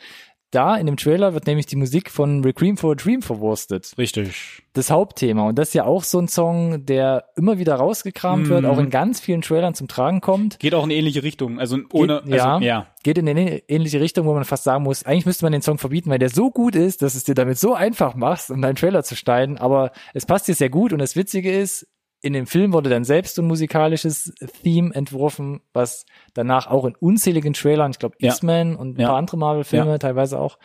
[0.55, 3.93] Da in dem Trailer wird nämlich die Musik von Requiem for a Dream verwurstet.
[3.99, 4.61] Richtig.
[4.75, 5.47] das Hauptthema.
[5.49, 8.69] Und das ist ja auch so ein Song, der immer wieder rausgekramt wird, Mhm.
[8.71, 10.59] auch in ganz vielen Trailern zum Tragen kommt.
[10.59, 11.61] Geht auch in ähnliche Richtung.
[11.61, 12.55] Also ohne, Geht- ja.
[12.55, 12.87] also, ja.
[13.05, 15.79] Geht in eine ähnliche Richtung, wo man fast sagen muss, eigentlich müsste man den Song
[15.79, 18.75] verbieten, weil der so gut ist, dass es dir damit so einfach machst, um deinen
[18.75, 19.59] Trailer zu schneiden.
[19.59, 20.93] Aber es passt dir sehr gut.
[20.93, 21.87] Und das Witzige ist,
[22.25, 24.33] in dem Film wurde dann selbst ein musikalisches
[24.63, 28.31] Theme entworfen, was danach auch in unzähligen Trailern, ich glaube Ja.
[28.31, 29.09] X-Men und ein Ja.
[29.09, 29.99] paar andere Marvel-Filme Ja.
[29.99, 30.59] teilweise auch,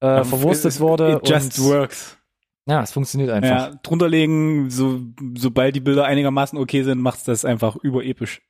[0.00, 1.12] äh, verwurstet It- wurde.
[1.22, 2.16] It just und, works.
[2.66, 3.50] ja, es funktioniert einfach.
[3.72, 5.00] Ja, drunter legen, so,
[5.36, 8.40] sobald die Bilder einigermaßen okay sind, macht's das einfach überepisch.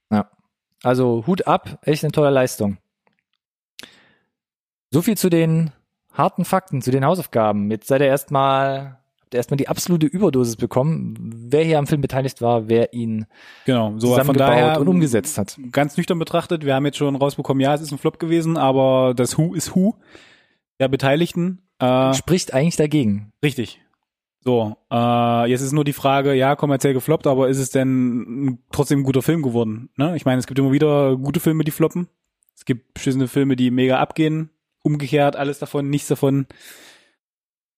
[0.83, 2.77] Also Hut ab, echt eine tolle Leistung.
[4.93, 5.73] So viel zu den
[6.13, 7.71] harten Fakten, zu den Hausaufgaben.
[7.71, 8.99] Jetzt seid ihr erstmal,
[9.35, 11.15] erstmal die absolute Überdosis bekommen.
[11.49, 13.27] Wer hier am Film beteiligt war, wer ihn
[13.65, 15.59] Genau, so von zusammengebaut daher und umgesetzt hat.
[15.73, 19.15] ganz nüchtern betrachtet, wir haben jetzt schon rausbekommen, ja, es ist ein Flop gewesen, aber
[19.15, 19.97] das Who ist Who
[20.79, 21.63] der Beteiligten.
[21.79, 23.33] Äh, Spricht eigentlich dagegen.
[23.45, 23.81] richtig.
[24.45, 29.01] So, äh, jetzt ist nur die Frage, ja, kommerziell gefloppt, aber ist es denn trotzdem
[29.01, 29.89] ein guter Film geworden?
[29.97, 30.15] Ne?
[30.15, 32.07] Ich meine, es gibt immer wieder gute Filme, die floppen.
[32.55, 34.51] Es gibt beschissene Filme, die mega abgehen.
[34.83, 36.47] Umgekehrt, alles davon, nichts davon.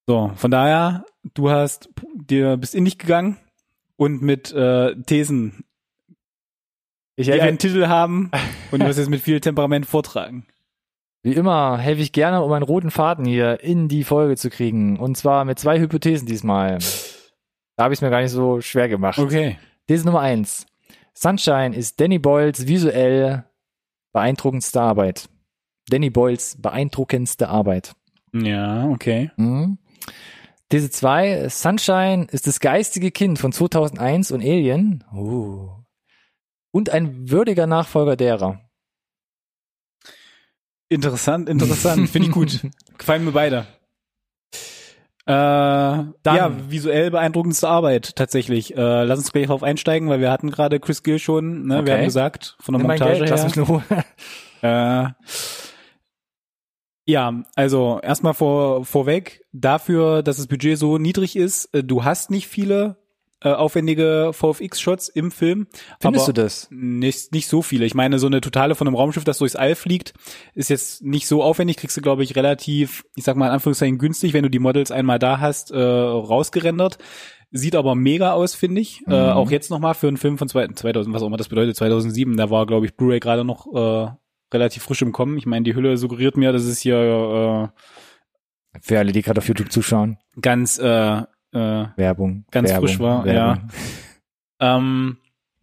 [0.09, 3.37] So, von daher, du hast dir bist in dich gegangen
[3.97, 5.67] und mit äh, Thesen,
[7.15, 8.31] Ich die einen Titel haben
[8.71, 10.47] und du wirst jetzt mit viel Temperament vortragen.
[11.23, 14.99] wie immer, helfe ich gerne, um einen roten Faden hier in die Folge zu kriegen.
[14.99, 16.79] Und zwar mit zwei Hypothesen diesmal.
[17.77, 19.19] Da habe ich es mir gar nicht so schwer gemacht.
[19.19, 19.59] Okay.
[19.89, 20.65] These Nummer eins.
[21.13, 23.45] Sunshine ist Danny Boyles visuell
[24.15, 25.29] beeindruckendste Arbeit.
[25.91, 27.95] Danny Boyles beeindruckendste Arbeit.
[28.33, 29.31] Ja, okay.
[29.37, 29.77] Mhm.
[30.71, 31.49] These zwei.
[31.49, 35.05] Sunshine ist das geistige Kind von 2001 und Alien.
[35.15, 35.71] Oh.
[36.71, 38.61] Und ein würdiger Nachfolger derer.
[40.91, 42.09] Interessant, interessant.
[42.11, 42.61] Finde ich gut.
[42.99, 43.67] Gefallen mir beide.
[45.27, 48.75] Äh, ja, visuell beeindruckendste Arbeit tatsächlich.
[48.75, 51.79] Äh, lass uns gleich darauf einsteigen, weil wir hatten gerade Chris Gill schon, ne?
[51.79, 51.87] Okay.
[51.87, 53.65] Wir haben gesagt, von der Nimm Montage Geld, lass mich her.
[53.65, 53.83] Ruhe.
[54.61, 55.11] Äh,
[57.09, 62.31] ja, also erstmal vor, vorweg, dafür, dass das Budget so niedrig ist, äh, du hast
[62.31, 62.99] nicht viele
[63.41, 65.69] äh, aufwendige VFX-Shots im Film.
[66.01, 66.69] Findest du das?
[66.71, 67.87] Nicht, nicht so viele.
[67.87, 70.13] Ich meine, so eine Totale von einem Raumschiff, das durchs All fliegt,
[70.55, 73.99] ist jetzt nicht so aufwendig, kriegst du, glaube ich, relativ, ich sag mal in Anführungszeichen
[73.99, 76.99] günstig, wenn du die Models einmal da hast, äh, rausgerendert.
[77.51, 79.01] Sieht aber mega aus, finde ich.
[79.07, 79.31] Äh, Mhm.
[79.37, 82.37] auch jetzt nochmal für einen Film von zwei- 2000, was auch immer das bedeutet, 2007.
[82.37, 84.11] Da war, glaube ich, Blu-ray gerade noch äh,
[84.53, 85.37] relativ frisch im Kommen.
[85.39, 87.73] Ich meine, die Hülle suggeriert mir, dass es hier
[88.81, 90.19] Für alle, die gerade auf YouTube zuschauen.
[90.37, 91.19] äh, ganz äh,
[91.53, 92.45] äh, Werbung.
[92.51, 93.69] Ganz Werbung, frisch war, Werbung.
[94.61, 95.17] ähm,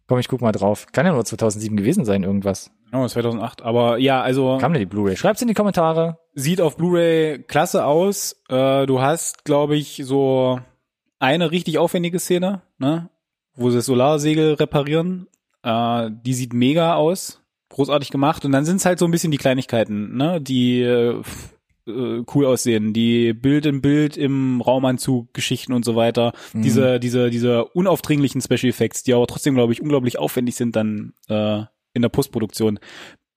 [0.08, 0.86] Komm, ich guck mal drauf.
[0.92, 2.70] Kann ja nur 2007 gewesen sein, irgendwas.
[2.92, 3.62] oh, 2008.
[3.62, 5.16] Aber ja, also Kam denn die Blu-ray?
[5.16, 6.18] Schreibt's in die Kommentare.
[6.34, 8.40] sieht auf Blu-ray klasse aus.
[8.48, 10.60] Äh, du hast, glaube ich, so
[11.18, 13.10] eine richtig aufwendige Szene, ne?
[13.54, 15.26] wo sie das Solarsegel reparieren.
[15.64, 17.42] Äh, die sieht mega aus.
[17.76, 18.46] Großartig gemacht.
[18.46, 20.40] Und dann sind es halt so ein bisschen die Kleinigkeiten, ne?
[20.40, 21.20] die äh,
[21.86, 22.94] äh, cool aussehen.
[22.94, 26.32] Die Bild in Bild im Raumanzug, Geschichten und so weiter.
[26.54, 26.62] Mhm.
[26.62, 31.12] Diese, diese, diese unaufdringlichen Special Effects, die aber trotzdem, glaube ich, unglaublich aufwendig sind dann
[31.28, 32.78] äh, in der Postproduktion.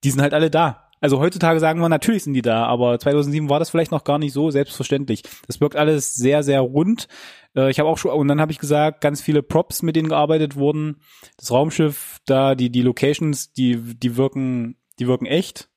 [0.04, 0.88] Die sind halt alle da.
[1.02, 4.18] Also heutzutage sagen wir, natürlich sind die da, aber 2007 war das vielleicht noch gar
[4.18, 5.22] nicht so selbstverständlich.
[5.46, 7.08] Das wirkt alles sehr, sehr rund.
[7.56, 10.08] Äh, Ich habe auch schon, und dann habe ich gesagt, ganz viele Props, mit denen
[10.08, 11.00] gearbeitet wurden.
[11.38, 15.69] Das Raumschiff, da, die, die Locations, die, die wirken, die wirken echt.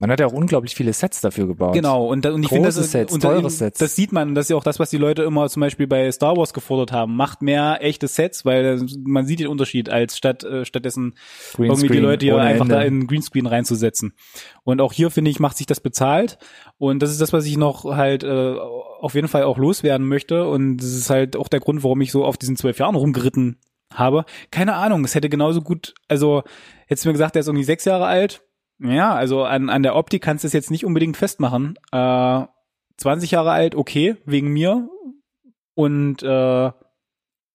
[0.00, 1.72] Man hat ja auch unglaublich viele Sets dafür gebaut.
[1.72, 3.78] Genau, und, da, und ich finde, das, Sets, und teure das, Sets.
[3.78, 6.10] das sieht man, das ist ja auch das, was die Leute immer zum Beispiel bei
[6.10, 7.14] Star Wars gefordert haben.
[7.14, 11.14] Macht mehr echte Sets, weil man sieht den Unterschied, als statt äh, stattdessen
[11.56, 12.74] irgendwie die Greenscreen Leute hier einfach Ende.
[12.74, 14.14] da in Greenscreen reinzusetzen.
[14.64, 16.38] Und auch hier, finde ich, macht sich das bezahlt.
[16.76, 18.56] Und das ist das, was ich noch halt äh,
[19.00, 20.48] auf jeden Fall auch loswerden möchte.
[20.48, 23.60] Und das ist halt auch der Grund, warum ich so auf diesen zwölf Jahren rumgeritten
[23.92, 24.24] habe.
[24.50, 26.42] Keine Ahnung, es hätte genauso gut, also
[26.86, 28.42] hättest du mir gesagt, der ist irgendwie sechs Jahre alt.
[28.80, 31.78] Ja, also an, an der Optik kannst du es jetzt nicht unbedingt festmachen.
[31.92, 32.44] Äh,
[32.96, 34.88] 20 Jahre alt, okay, wegen mir.
[35.74, 36.72] Und äh,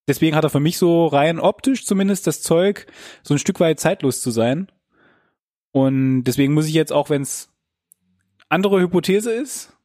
[0.08, 2.88] deswegen hat er für mich so rein optisch zumindest das Zeug,
[3.24, 4.72] so ein Stück weit zeitlos zu sein.
[5.72, 7.50] Und deswegen muss ich jetzt, auch wenn es
[8.50, 9.78] andere Hypothese ist,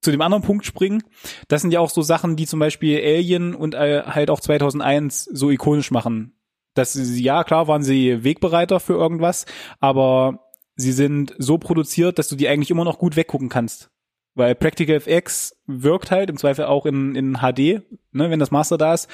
[0.00, 1.02] zu dem anderen Punkt springen.
[1.48, 5.24] Das sind ja auch so Sachen, die zum Beispiel Alien und äh, halt auch 2001
[5.24, 6.34] so ikonisch machen.
[6.74, 9.46] Das ja klar waren sie Wegbereiter für irgendwas,
[9.80, 10.43] aber
[10.76, 13.90] sie sind so produziert, dass du die eigentlich immer noch gut weggucken kannst.
[14.36, 18.76] Weil Practical FX wirkt halt im Zweifel auch in, in HD, ne, wenn das Master
[18.76, 19.08] da ist.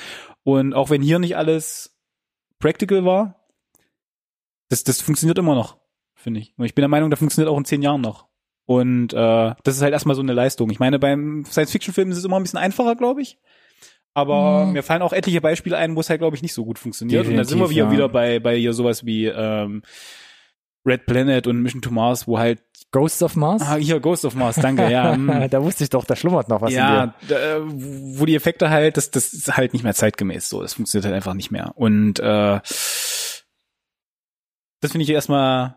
[0.45, 1.95] Und auch wenn hier nicht alles
[2.59, 3.47] Practical war,
[4.71, 5.77] das, das funktioniert immer noch,
[6.15, 6.55] finde ich.
[6.57, 8.29] Und ich bin der Meinung, das funktioniert auch in zehn Jahren noch.
[8.67, 10.71] Und äh, das ist halt erstmal so eine Leistung.
[10.71, 13.39] Ich meine, beim Science-Fiction-Film ist es immer ein bisschen einfacher, glaube ich.
[14.15, 14.73] Aber Mhm.
[14.73, 17.27] mir fallen auch etliche Beispiele ein, wo es halt, glaube ich, nicht so gut funktioniert.
[17.27, 17.93] und da sind wir Definitiv, wieder, ja.
[17.93, 19.83] wieder bei, bei hier sowas wie ähm,
[20.87, 22.63] Red Planet und Mission to Mars, wo halt,
[22.93, 23.63] Ghosts of Mars?
[23.63, 25.15] ah, hier Ghost of Mars, danke, ja.
[25.15, 25.49] hm.
[25.51, 26.83] da wusste ich doch, da schlummert noch was in dir.
[26.83, 30.61] ja, da, äh, wo die Effekte halt, das, das ist halt nicht mehr zeitgemäß so.
[30.63, 31.73] Das funktioniert halt einfach nicht mehr.
[31.77, 32.61] Und äh,
[34.81, 35.77] das finde ich erstmal,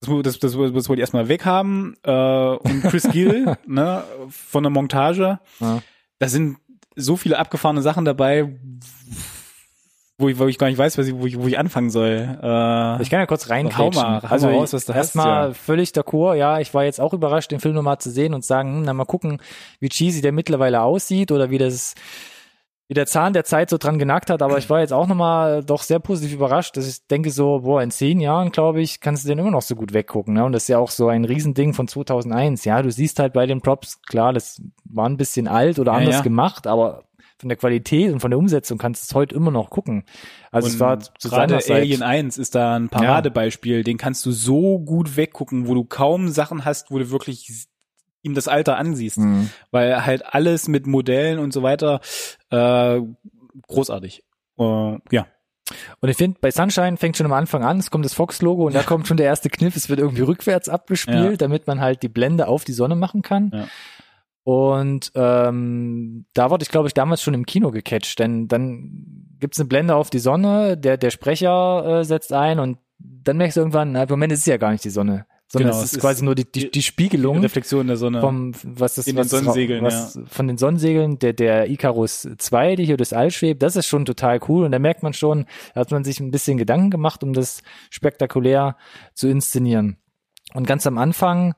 [0.00, 1.96] das, das, das, das wollte ich erstmal weghaben.
[2.04, 5.82] Äh, und Chris Gill, ne, von der Montage, Ja.
[6.18, 6.56] da sind
[6.96, 8.58] so viele abgefahrene Sachen dabei,
[10.20, 12.38] wo ich, wo ich gar nicht weiß, ich, wo, ich, wo ich anfangen soll.
[12.42, 13.90] Äh, Ich kann ja kurz hau
[14.28, 15.54] also raus, was du erstmal ja.
[15.54, 16.34] völlig d'accord.
[16.34, 18.92] Ja, ich war jetzt auch überrascht, den Film nochmal zu sehen und sagen, hm, na
[18.92, 19.40] mal gucken,
[19.80, 21.94] wie cheesy der mittlerweile aussieht oder wie das
[22.90, 25.62] wie der Zahn der Zeit so dran genagt hat, aber ich war jetzt auch nochmal
[25.62, 29.22] doch sehr positiv überrascht, dass ich denke so, boah, in zehn Jahren, glaube ich, kannst
[29.22, 30.44] du den immer noch so gut weggucken, ne?
[30.44, 32.64] Und das ist ja auch so ein Riesending von 2001.
[32.64, 35.98] Ja, du siehst halt bei den Props, klar, das war ein bisschen alt oder Ja,
[35.98, 36.22] anders ja.
[36.22, 37.04] gemacht, aber
[37.40, 40.04] von der Qualität und von der Umsetzung kannst du es heute immer noch gucken.
[40.52, 41.58] Also es Und war zu gerade.
[41.70, 46.28] Alien 1 ist da ein Paradebeispiel, den kannst du so gut weggucken, wo du kaum
[46.28, 47.66] Sachen hast, wo du wirklich
[48.22, 49.48] ihm das Alter ansiehst, Mhm.
[49.70, 52.00] weil halt alles mit Modellen und so weiter
[52.50, 53.00] äh,
[53.66, 54.22] großartig.
[54.58, 55.26] Äh, ja,
[56.00, 58.74] Und ich finde, bei Sunshine fängt schon am Anfang an, es kommt das Fox-Logo und
[58.74, 61.36] da kommt schon der erste Kniff, es wird irgendwie rückwärts abgespielt, Ja.
[61.36, 63.50] damit man halt die Blende auf die Sonne machen kann.
[63.54, 63.68] Ja.
[64.50, 69.60] Und ähm, da wurde ich, glaube ich, damals schon im Kino gecatcht, denn dann gibt's
[69.60, 73.60] eine Blende auf die Sonne, der, der Sprecher äh, setzt ein und dann merkst du
[73.60, 75.92] irgendwann, na, im Moment ist es ja gar nicht die Sonne, sondern Genau, es ist
[75.98, 78.20] ist quasi nur die, die, die Spiegelung Reflexion der Sonne.
[78.20, 82.74] vom was das In was den Sonnensegeln, was von den Sonnensegeln der der Icarus 2,
[82.74, 85.46] die hier durchs All schwebt, das ist schon total cool und da merkt man schon,
[85.74, 88.76] da hat man sich ein bisschen Gedanken gemacht, um das spektakulär
[89.14, 89.98] zu inszenieren.
[90.54, 91.54] Und ganz am Anfang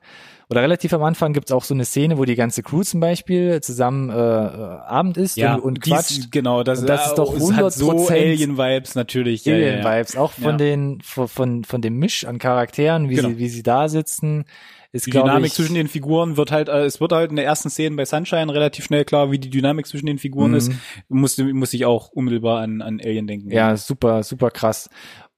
[0.49, 3.61] oder relativ am Anfang gibt's auch so eine Szene, wo die ganze Crew zum Beispiel
[3.61, 6.31] zusammen äh, Abend isst Ja, und, und dies- quatscht.
[6.31, 9.45] Genau, das, Und das ist doch es hat so 100% Alien-Vibes natürlich.
[9.45, 9.67] Ja, ja, ja.
[9.83, 10.57] Alien-Vibes, auch von Ja.
[10.57, 13.29] den von, von von dem Misch an Charakteren, wie Genau.
[13.29, 14.45] sie wie sie da sitzen,
[14.91, 17.45] ist Die Dynamik ich zwischen den Figuren wird halt, äh, es wird halt in der
[17.45, 20.57] ersten Szene bei Sunshine relativ schnell klar, wie die Dynamik zwischen den Figuren Mhm.
[20.57, 20.71] ist.
[21.09, 23.49] Musste, muss ich auch unmittelbar an, an Alien denken.
[23.51, 24.89] ja super super krass.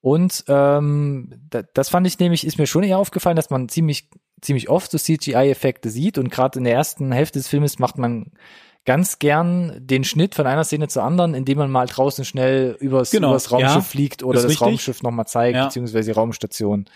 [0.02, 4.08] Und ähm, da, das fand ich nämlich ist mir schon eher aufgefallen, dass man ziemlich
[4.46, 8.32] ziemlich oft so CGI-Effekte sieht und gerade in der ersten Hälfte des Filmes macht man
[8.84, 13.10] ganz gern den Schnitt von einer Szene zur anderen, indem man mal draußen schnell übers,
[13.10, 14.66] Genau, übers Raumschiff ja, fliegt oder das richtig.
[14.66, 15.64] Raumschiff nochmal zeigt, Ja.
[15.66, 16.86] beziehungsweise die Raumstation.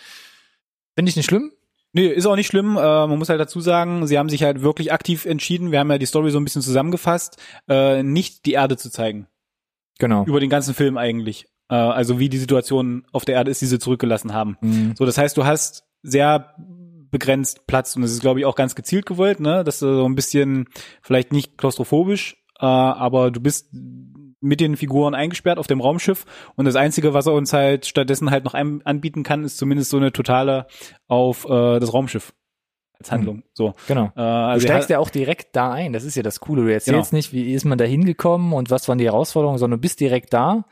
[0.95, 1.53] Finde ich nicht schlimm.
[1.93, 2.77] Nee, ist auch nicht schlimm.
[2.77, 5.91] Äh, man muss halt dazu sagen, sie haben sich halt wirklich aktiv entschieden, wir haben
[5.91, 7.37] ja die Story so ein bisschen zusammengefasst,
[7.69, 9.27] äh, nicht die Erde zu zeigen.
[9.99, 10.25] Genau.
[10.25, 11.47] Über den ganzen Film eigentlich.
[11.69, 14.57] Äh, also wie die Situation auf der Erde ist, die sie zurückgelassen haben.
[14.61, 14.95] Mhm.
[14.97, 16.55] So, das heißt, du hast sehr
[17.11, 19.65] begrenzt Platz und das ist, glaube ich, auch ganz gezielt gewollt, ne?
[19.65, 20.67] Dass du so ein bisschen
[21.03, 23.69] vielleicht nicht klaustrophobisch, äh, aber du bist
[24.43, 26.25] mit den Figuren eingesperrt auf dem Raumschiff
[26.57, 29.99] und das Einzige, was er uns halt stattdessen halt noch anbieten kann, ist zumindest so
[29.99, 30.67] eine totale
[31.09, 32.33] auf äh, das Raumschiff
[32.99, 33.43] als Handlung.
[33.55, 33.75] So.
[33.89, 34.07] Genau.
[34.07, 35.93] Äh, Du also steigst er- ja auch direkt da ein.
[35.93, 36.63] Das ist ja das Coole.
[36.63, 37.19] Du erzählst Genau.
[37.19, 40.33] nicht, wie ist man da hingekommen und was waren die Herausforderungen, sondern du bist direkt
[40.33, 40.65] da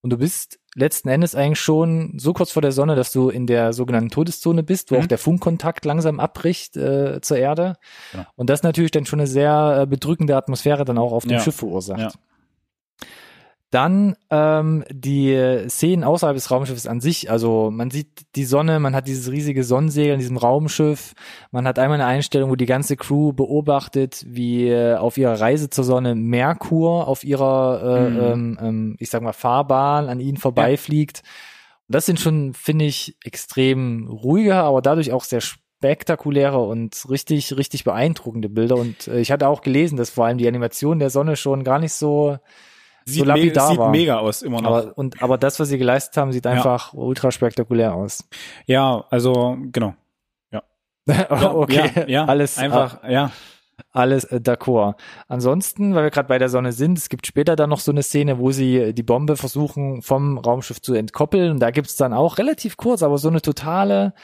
[0.00, 3.46] und du bist letzten Endes eigentlich schon so kurz vor der Sonne, dass du in
[3.46, 5.00] der sogenannten Todeszone bist, wo Mhm.
[5.02, 7.76] auch der Funkkontakt langsam abbricht äh, zur Erde.
[8.12, 8.24] Genau.
[8.36, 11.40] Und das natürlich dann schon eine sehr äh, bedrückende Atmosphäre dann auch auf dem Ja.
[11.40, 11.98] Schiff verursacht.
[12.00, 12.10] Ja.
[13.70, 17.30] Dann ähm, die Szenen außerhalb des Raumschiffes an sich.
[17.30, 21.14] Also man sieht die Sonne, man hat dieses riesige Sonnensegel in diesem Raumschiff.
[21.50, 25.68] Man hat einmal eine Einstellung, wo die ganze Crew beobachtet, wie äh, auf ihrer Reise
[25.68, 28.18] zur Sonne Merkur auf ihrer, äh, Mhm.
[28.20, 31.22] ähm, ähm, ich sag mal, Fahrbahn an ihnen vorbeifliegt.
[31.88, 37.56] Und das sind schon, finde ich, extrem ruhige, aber dadurch auch sehr spektakuläre und richtig,
[37.56, 38.76] richtig beeindruckende Bilder.
[38.76, 41.80] Und äh, ich hatte auch gelesen, dass vor allem die Animation der Sonne schon gar
[41.80, 42.38] nicht so
[43.06, 43.90] sieht, me lapidar sieht war.
[43.90, 44.70] mega aus immer noch.
[44.70, 48.28] aber, und, aber das, was sie geleistet haben, sieht einfach ultra spektakulär aus.
[48.66, 49.94] ja, also genau.
[51.40, 53.30] okay, ja, ja, alles, einfach, ja.
[53.92, 54.96] alles äh, d'accord.
[55.28, 58.02] Ansonsten, weil wir gerade bei der Sonne sind, es gibt später dann noch so eine
[58.02, 61.52] Szene, wo sie äh, die Bombe versuchen vom Raumschiff zu entkoppeln.
[61.52, 64.14] Und da gibt's dann auch relativ kurz, aber so eine totale,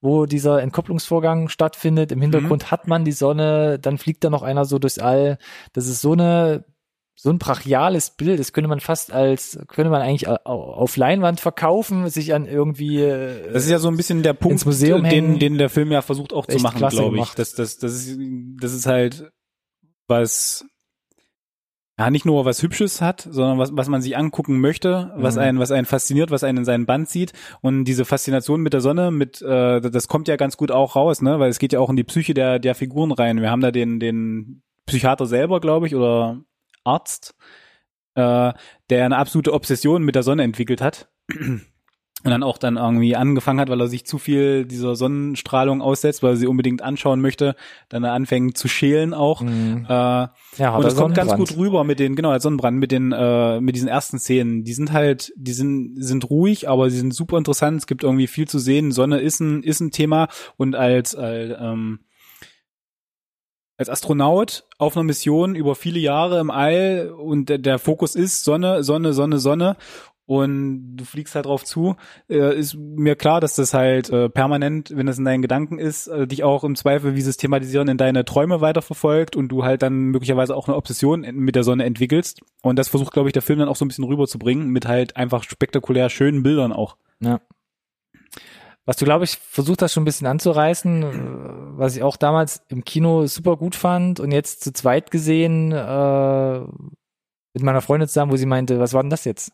[0.00, 2.12] wo dieser Entkopplungsvorgang stattfindet.
[2.12, 2.70] Im Hintergrund Mhm.
[2.70, 5.38] hat man die Sonne, dann fliegt da noch einer so durchs All.
[5.72, 6.64] Das ist so eine
[7.20, 11.40] so ein brachiales Bild, das könnte man fast als, könnte man eigentlich au- auf Leinwand
[11.40, 15.38] verkaufen, sich an irgendwie äh, Das ist ja so ein bisschen der Punkt, den, hängen.
[15.40, 17.22] den der Film ja versucht auch zu machen, glaube ich.
[17.22, 17.38] gemacht.
[17.40, 18.18] Das, das, das, ist,
[18.60, 19.32] das ist halt
[20.06, 20.64] was,
[21.98, 25.40] ja, nicht nur was Hübsches hat, sondern was, was man sich angucken möchte, was Mhm.
[25.42, 27.32] einen, was einen fasziniert, was einen in seinen Band zieht.
[27.62, 31.20] Und diese Faszination mit der Sonne, mit, äh, das kommt ja ganz gut auch raus,
[31.20, 33.40] ne, weil es geht ja auch in die Psyche der, der Figuren rein.
[33.40, 36.40] Wir haben da den, den Psychiater selber, glaube ich, oder
[36.84, 37.34] Arzt,
[38.14, 38.52] äh,
[38.90, 41.08] der eine absolute Obsession mit der Sonne entwickelt hat.
[42.24, 46.20] Und dann auch dann irgendwie angefangen hat, weil er sich zu viel dieser Sonnenstrahlung aussetzt,
[46.20, 47.54] weil er sie unbedingt anschauen möchte,
[47.88, 49.40] dann anfängt zu schälen auch.
[49.40, 49.86] Mhm.
[49.88, 53.12] Äh, Ja, und das kommt ganz gut rüber mit den, genau, als Sonnenbrand, mit den,
[53.12, 54.64] äh, mit diesen ersten Szenen.
[54.64, 57.78] Die sind halt, die sind, sind ruhig, aber sie sind super interessant.
[57.78, 58.90] Es gibt irgendwie viel zu sehen.
[58.90, 60.26] Sonne ist ein, ist ein Thema
[60.56, 62.00] und als, als, ähm,
[63.78, 68.44] als Astronaut auf einer Mission über viele Jahre im All und der, der Fokus ist
[68.44, 69.76] Sonne, Sonne, Sonne, Sonne
[70.28, 71.96] und du fliegst halt drauf zu,
[72.28, 76.06] äh, ist mir klar, dass das halt äh, permanent, wenn das in deinen Gedanken ist,
[76.06, 79.64] äh, dich auch im Zweifel, wie sie es thematisieren, in deine Träume weiterverfolgt und du
[79.64, 82.42] halt dann möglicherweise auch eine Obsession mit der Sonne entwickelst.
[82.60, 85.16] Und das versucht, glaube ich, der Film dann auch so ein bisschen rüberzubringen, mit halt
[85.16, 86.98] einfach spektakulär schönen Bildern auch.
[87.20, 87.40] Ja.
[88.88, 91.08] Was du, glaube ich, versucht hast schon ein bisschen anzureißen, äh,
[91.78, 96.58] was ich auch damals im Kino super gut fand und jetzt zu zweit gesehen äh,
[97.52, 99.52] mit meiner Freundin zusammen, wo sie meinte, was war denn das jetzt?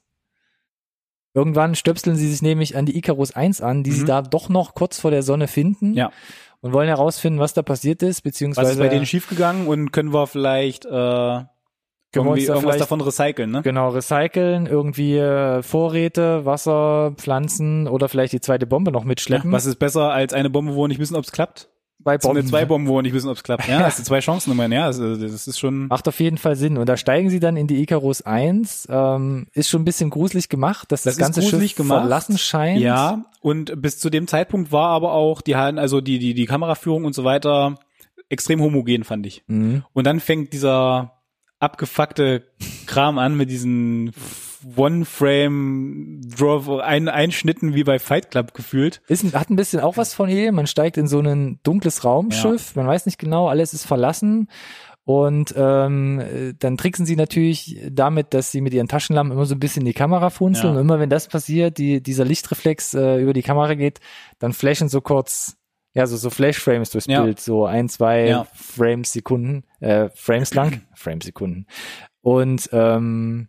[1.34, 4.06] Irgendwann stöpseln sie sich nämlich an die Icarus 1 an, die sie Mhm.
[4.06, 6.12] da doch noch kurz vor der Sonne finden Ja.
[6.60, 10.12] und wollen herausfinden, was da passiert ist, beziehungsweise Was ist bei denen schiefgegangen und können
[10.12, 11.40] wir vielleicht äh,
[12.14, 13.62] Können wir irgendwie uns da irgendwas davon recyceln, ne?
[13.62, 19.52] Genau, recyceln, irgendwie äh, Vorräte, Wasser, Pflanzen oder vielleicht die zweite Bombe noch Ja, mitschleppen.
[19.52, 21.68] was ist besser als eine Bombe, wo wir nicht wissen, ob es klappt?
[22.04, 23.66] bei So mit zwei Bomben, wo wir nicht wissen, ob es klappt.
[23.66, 24.72] Ja, hast du zwei Chancen immerhin.
[24.72, 25.88] Ja, also, das ist schon.
[25.88, 26.76] Macht auf jeden Fall Sinn.
[26.76, 28.88] Und da steigen sie dann in die Icarus 1.
[28.90, 32.00] Ähm, ist schon ein bisschen gruselig gemacht, dass das, Das ganze Schiff gemacht.
[32.02, 32.80] verlassen scheint.
[32.80, 37.04] Ja, und bis zu dem Zeitpunkt war aber auch die also die, die, die Kameraführung
[37.04, 37.78] und so weiter
[38.28, 39.42] extrem homogen, fand ich.
[39.46, 39.84] Mhm.
[39.92, 41.13] Und dann fängt dieser
[41.64, 42.44] abgefuckte
[42.86, 44.12] Kram an mit diesen
[44.76, 49.02] One-Frame-Draw, ein, Einschnitten wie bei Fight Club gefühlt.
[49.08, 50.52] Ist, hat ein bisschen auch was von hier.
[50.52, 52.74] Man steigt in so ein dunkles Raumschiff.
[52.74, 52.82] Ja.
[52.82, 54.48] Man weiß nicht genau, alles ist verlassen.
[55.06, 59.60] Und ähm, dann tricksen sie natürlich damit, dass sie mit ihren Taschenlampen immer so ein
[59.60, 60.72] bisschen die Kamera funzeln.
[60.72, 60.80] Ja.
[60.80, 64.00] Und immer wenn das passiert, die, dieser Lichtreflex äh, über die Kamera geht,
[64.38, 65.58] dann flashen so kurz,
[65.94, 67.22] ja, so, so Flashframes durchs ja.
[67.22, 68.46] Bild, so ein, zwei ja.
[68.52, 71.66] Frames Sekunden, äh, Frames lang, Frames Sekunden.
[72.20, 73.48] Und ähm,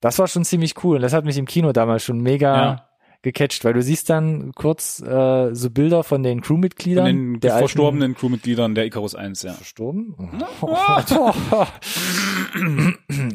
[0.00, 0.96] das war schon ziemlich cool.
[0.96, 2.88] Und das hat mich im Kino damals schon mega ja.
[3.22, 7.06] gecatcht, weil du siehst dann kurz äh, so Bilder von den Crewmitgliedern.
[7.06, 9.54] Von den der verstorbenen alten, Crewmitgliedern der Icarus 1, ja.
[9.54, 10.14] Verstorben?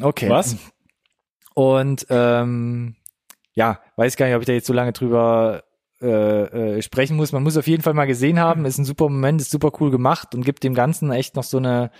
[0.00, 0.30] okay.
[0.30, 0.56] Was?
[1.54, 2.94] Und ähm,
[3.52, 5.64] ja, weiß gar nicht, ob ich da jetzt so lange drüber
[6.02, 7.32] äh, äh, sprechen muss.
[7.32, 8.64] Man muss auf jeden Fall mal gesehen haben.
[8.64, 11.58] Ist ein super Moment, ist super cool gemacht und gibt dem Ganzen echt noch so
[11.58, 11.90] eine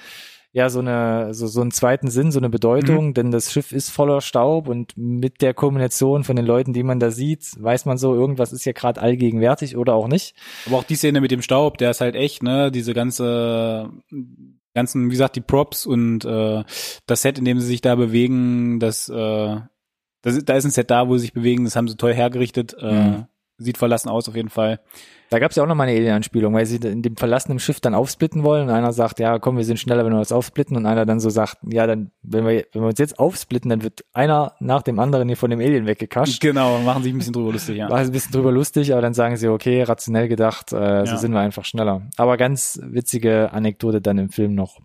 [0.53, 3.15] ja so eine so so einen zweiten Sinn, so eine Bedeutung, mhm.
[3.15, 6.99] denn das Schiff ist voller Staub und mit der Kombination von den Leuten, die man
[6.99, 10.35] da sieht, weiß man so, irgendwas ist ja gerade allgegenwärtig oder auch nicht.
[10.67, 13.91] Aber auch die Szene mit dem Staub, der ist halt echt, ne, diese ganze
[14.75, 16.65] ganzen, wie gesagt, die Props und äh,
[17.07, 19.57] das Set, in dem sie sich da bewegen, das, äh,
[20.23, 22.77] das da ist ein Set da, wo sie sich bewegen, das haben sie toll hergerichtet,
[22.79, 23.27] äh, mhm.
[23.61, 24.81] Sieht verlassen aus auf jeden Fall.
[25.31, 27.79] Da gab es ja auch noch mal eine Alien-Anspielung, weil sie in dem verlassenen Schiff
[27.79, 30.77] dann aufsplitten wollen und einer sagt, ja, komm, wir sind schneller, wenn wir uns aufsplitten
[30.77, 33.85] und einer dann so sagt, ja, dann, wenn wir, wenn wir uns jetzt aufsplitten, dann
[33.85, 36.41] wird einer nach dem anderen hier von dem Alien weggekascht.
[36.41, 37.89] Genau, machen sich ein bisschen drüber lustig, ja.
[37.89, 41.17] Machen ein bisschen drüber lustig, aber dann sagen sie, okay, rationell gedacht, äh, so ja.
[41.17, 42.03] sind wir einfach schneller.
[42.17, 44.81] Aber ganz witzige Anekdote dann im Film noch.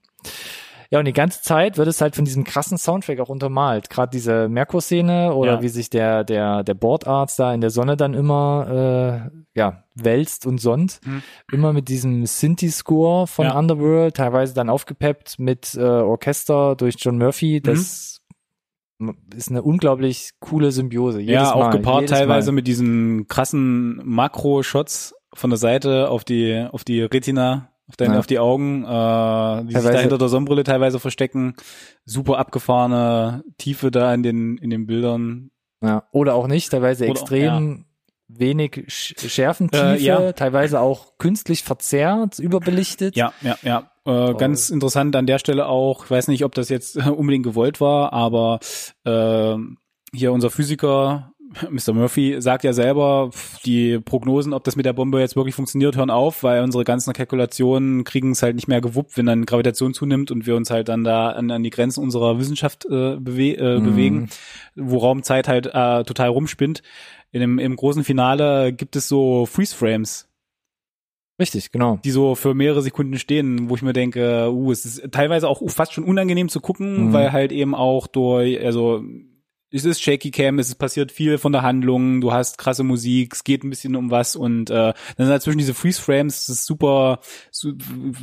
[0.89, 3.89] Ja, und die ganze Zeit wird es halt von diesem krassen Soundtrack auch untermalt.
[3.89, 5.61] Gerade diese Merkur-Szene oder ja.
[5.61, 10.45] wie sich der, der, der Bordarzt da in der Sonne dann immer, äh, ja, wälzt
[10.45, 10.99] und sonnt.
[11.05, 11.23] Mhm.
[11.51, 13.57] Immer mit diesem Synthi-Score von ja.
[13.57, 17.61] Underworld, teilweise dann aufgepeppt mit äh, Orchester durch John Murphy.
[17.61, 18.21] Das
[18.99, 19.15] mhm.
[19.35, 21.19] ist eine unglaublich coole Symbiose.
[21.19, 22.55] Jedes ja, auch Mal, gepaart teilweise Mal.
[22.55, 28.19] mit diesen krassen Makro-Shots von der Seite auf die, auf die Retina auf, deine, ja.
[28.19, 29.81] auf die Augen, äh, die teilweise.
[29.81, 31.55] sich da hinter der Sonnenbrille teilweise verstecken.
[32.05, 35.51] Super abgefahrene Tiefe da in den, in den Bildern.
[35.83, 38.39] Ja, oder auch nicht, teilweise oder, extrem ja.
[38.39, 40.31] wenig Schärfentiefe, äh, ja.
[40.33, 43.15] teilweise auch künstlich verzerrt, überbelichtet.
[43.15, 43.91] Ja, ja, ja.
[44.05, 47.81] Äh, ganz interessant an der Stelle auch, ich weiß nicht, ob das jetzt unbedingt gewollt
[47.81, 48.59] war, aber
[49.03, 49.57] äh,
[50.13, 51.33] hier unser Physiker
[51.69, 51.93] Mr.
[51.93, 53.29] Murphy sagt ja selber,
[53.65, 57.13] die Prognosen, ob das mit der Bombe jetzt wirklich funktioniert, hören auf, weil unsere ganzen
[57.13, 60.89] Kalkulationen kriegen es halt nicht mehr gewuppt, wenn dann Gravitation zunimmt und wir uns halt
[60.89, 63.83] dann da an, an die Grenzen unserer Wissenschaft äh, bewe äh, mhm.
[63.85, 64.29] bewegen,
[64.75, 66.81] wo Raumzeit halt äh, total rumspinnt.
[67.31, 70.29] In dem, Im großen Finale gibt es so Freeze-Frames,
[71.37, 71.99] Richtig, genau.
[72.03, 75.61] Die so für mehrere Sekunden stehen, wo ich mir denke, uh, es ist teilweise auch
[75.69, 77.13] fast schon unangenehm zu gucken, mhm.
[77.13, 79.03] weil halt eben auch durch, also
[79.75, 83.33] es ist Shaky Cam, es ist passiert viel von der Handlung, du hast krasse Musik,
[83.33, 86.57] es geht ein bisschen um was und äh, dann sind dazwischen diese Freeze Frames, das
[86.59, 87.19] ist super,
[87.51, 87.71] so,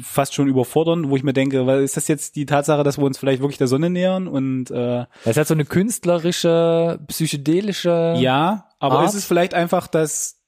[0.03, 3.05] fast schon überfordernd, wo ich mir denke, weil ist das jetzt die Tatsache, dass wir
[3.05, 8.69] uns vielleicht wirklich der Sonne nähern und äh, es hat so eine künstlerische, psychedelische Ja,
[8.79, 9.09] aber Art.
[9.09, 10.39] ist es vielleicht einfach, dass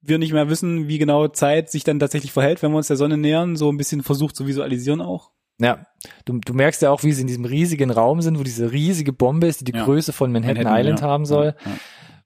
[0.00, 2.96] wir nicht mehr wissen, wie genau Zeit sich dann tatsächlich verhält, wenn wir uns der
[2.96, 5.30] Sonne nähern, so ein bisschen versucht zu visualisieren auch?
[5.60, 5.86] Ja,
[6.24, 9.12] du, du merkst ja auch, wie sie in diesem riesigen Raum sind, wo diese riesige
[9.12, 9.84] Bombe ist, die die ja.
[9.84, 11.06] Größe von Manhattan, Manhattan Island ja.
[11.06, 11.72] haben soll, ja.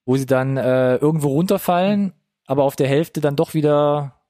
[0.04, 2.12] wo sie dann äh, irgendwo runterfallen,
[2.46, 4.21] aber auf der Hälfte dann doch wieder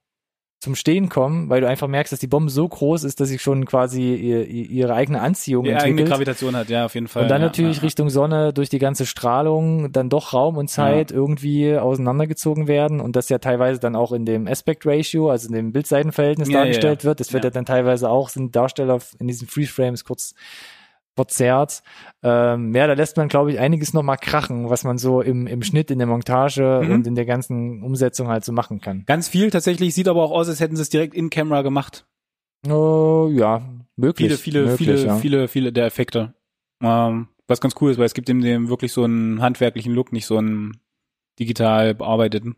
[0.63, 3.41] zum Stehen kommen, weil du einfach merkst, dass die Bombe so groß ist, dass sie
[3.41, 5.99] schon quasi ihr, ihre eigene Anziehung die entwickelt.
[5.99, 7.25] eigene Gravitation hat, ja, auf jeden Fall.
[7.25, 10.69] Und dann ja, natürlich ja, Richtung Sonne durch die ganze Strahlung dann doch Raum und
[10.69, 11.17] Zeit ja.
[11.17, 15.55] irgendwie auseinandergezogen werden und das ja teilweise dann auch in dem Aspect Ratio, also in
[15.55, 17.19] dem Bildseitenverhältnis dargestellt wird.
[17.19, 17.51] Das wird ja.
[17.51, 20.33] dann teilweise auch, sind Darsteller in diesen Freeze Frames kurz
[21.15, 21.83] verzerrt.
[22.23, 25.63] Ähm, ja, da lässt man, glaube ich, einiges nochmal krachen, was man so im, im
[25.63, 26.93] Schnitt, in der Montage mhm.
[26.93, 29.05] und in der ganzen Umsetzung halt so machen kann.
[29.07, 32.07] Ganz viel tatsächlich, sieht aber auch aus, als hätten sie es direkt in Camera gemacht.
[32.69, 33.63] Oh, ja,
[33.97, 34.35] möglich.
[34.35, 35.17] Viele, viele, möglich, viele, ja.
[35.17, 36.35] viele, viele der Effekte.
[36.81, 40.13] Ähm, was ganz cool ist, weil es gibt in dem wirklich so einen handwerklichen Look,
[40.13, 40.81] nicht so einen
[41.39, 42.57] digital bearbeiteten.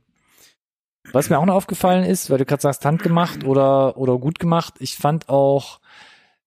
[1.12, 4.74] Was mir auch noch aufgefallen ist, weil du gerade sagst, handgemacht oder, oder gut gemacht,
[4.78, 5.80] ich fand auch,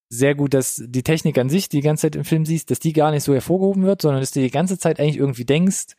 [0.09, 2.79] sehr gut, dass die Technik an sich, die, die ganze Zeit im Film siehst, dass
[2.79, 5.95] die gar nicht so hervorgehoben wird, sondern dass du die ganze Zeit eigentlich irgendwie denkst,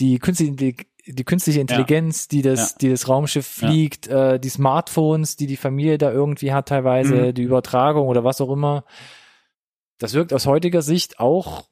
[0.00, 0.76] die künstliche, die,
[1.06, 2.28] die künstliche Intelligenz, ja.
[2.30, 2.76] die das, ja.
[2.80, 4.34] die das Raumschiff fliegt, ja.
[4.34, 7.34] äh, die Smartphones, die die Familie da irgendwie hat, teilweise mhm.
[7.34, 8.84] die Übertragung oder was auch immer.
[9.98, 11.64] Das wirkt aus heutiger Sicht auch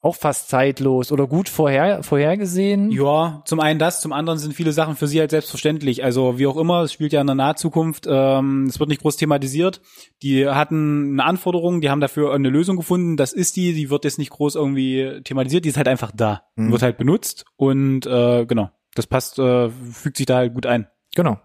[0.00, 2.90] auch fast zeitlos oder gut vorher, vorhergesehen.
[2.92, 6.04] Ja, zum einen das, zum anderen sind viele Sachen für sie halt selbstverständlich.
[6.04, 9.16] Also wie auch immer, es spielt ja in der Nahzukunft, ähm, es wird nicht groß
[9.16, 9.80] thematisiert.
[10.22, 14.04] Die hatten eine Anforderung, die haben dafür eine Lösung gefunden, das ist die, die wird
[14.04, 16.70] jetzt nicht groß irgendwie thematisiert, die ist halt einfach da, Mhm.
[16.72, 20.86] wird halt benutzt und äh, genau, das passt, äh, fügt sich da halt gut ein.
[21.16, 21.38] Genau.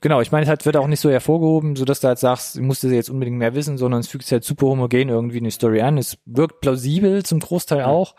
[0.00, 2.56] Genau, ich meine, es halt wird auch nicht so hervorgehoben, so dass du halt sagst,
[2.56, 5.44] du musst jetzt unbedingt mehr wissen, sondern es fügt sich halt super homogen irgendwie in
[5.44, 5.98] die Story an.
[5.98, 8.14] Es wirkt plausibel zum Großteil auch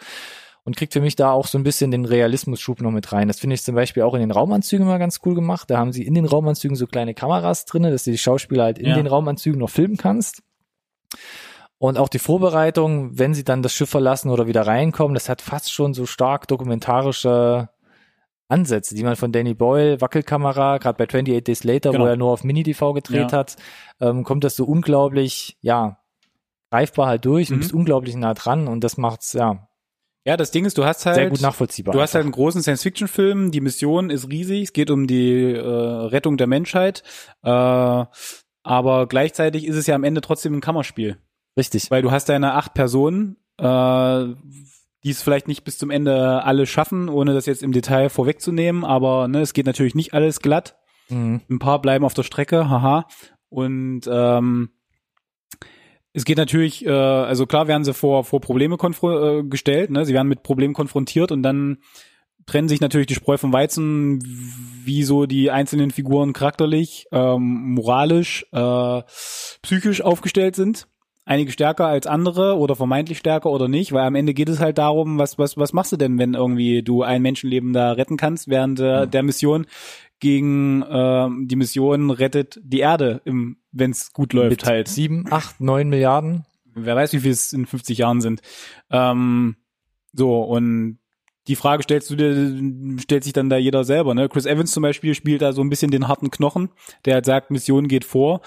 [0.63, 3.27] und kriegt für mich da auch so ein bisschen den Realismusschub noch mit rein.
[3.27, 5.69] Das finde ich zum Beispiel auch in den Raumanzügen mal ganz cool gemacht.
[5.69, 8.79] Da haben sie in den Raumanzügen so kleine Kameras drinne, dass du die Schauspieler halt
[8.79, 8.95] in Ja.
[8.95, 10.41] den Raumanzügen noch filmen kannst.
[11.77, 15.41] Und auch die Vorbereitung, wenn sie dann das Schiff verlassen oder wieder reinkommen, das hat
[15.41, 17.69] fast schon so stark dokumentarische
[18.47, 22.03] Ansätze, die man von Danny Boyle, Wackelkamera, gerade bei 28 Days Later, Genau.
[22.03, 23.37] wo er nur auf Mini-DV gedreht Ja.
[23.39, 23.55] hat,
[23.99, 25.99] ähm, kommt das so unglaublich, ja,
[26.71, 27.59] greifbar halt durch und Mhm.
[27.61, 29.67] bist unglaublich nah dran und das macht's, ja,
[30.27, 31.93] Ja, das Ding ist, du hast halt sehr gut nachvollziehbar.
[31.93, 32.25] Du hast halt einfach.
[32.37, 37.03] einen großen Science-Fiction-Film, die Mission ist riesig, es geht um die äh, Rettung der Menschheit,
[37.43, 38.05] äh,
[38.63, 41.17] aber gleichzeitig ist es ja am Ende trotzdem ein Kammerspiel,
[41.57, 41.91] Richtig.
[41.91, 43.63] weil du hast deine acht Personen, äh,
[45.05, 48.83] die es vielleicht nicht bis zum Ende alle schaffen, ohne das jetzt im Detail vorwegzunehmen,
[48.83, 50.77] aber ne, es geht natürlich nicht alles glatt.
[51.09, 51.41] Mhm.
[51.47, 53.05] Ein paar bleiben auf der Strecke, haha.
[53.49, 54.69] Und ähm,
[56.11, 60.05] es geht natürlich, äh, also klar werden sie vor, vor Probleme äh, gestellt, ne?
[60.05, 61.77] sie werden mit Problemen konfrontiert und dann
[62.47, 64.19] trennen sich natürlich die Spreu vom Weizen,
[64.83, 69.01] wie so die einzelnen Figuren charakterlich, ähm, moralisch, äh,
[69.61, 70.87] psychisch aufgestellt sind.
[71.25, 74.77] Einige stärker als andere oder vermeintlich stärker oder nicht, weil am Ende geht es halt
[74.77, 78.47] darum, was, was, was machst du denn, wenn irgendwie du ein Menschenleben da retten kannst
[78.47, 79.65] während äh, der Mission
[80.19, 85.59] gegen äh, die Mission rettet die Erde, wenn es gut läuft Mit halt sieben, acht,
[85.59, 86.45] neun Milliarden.
[86.75, 88.41] wer weiß, wie viel es in 50 Jahren sind.
[88.91, 89.55] Ähm,
[90.13, 90.99] so, und
[91.47, 94.29] die Frage stellst du dir, stellt sich dann da jeder selber, ne?
[94.29, 96.69] Chris Evans zum Beispiel spielt da so ein bisschen den harten Knochen,
[97.05, 98.41] der halt sagt, Mission geht vor,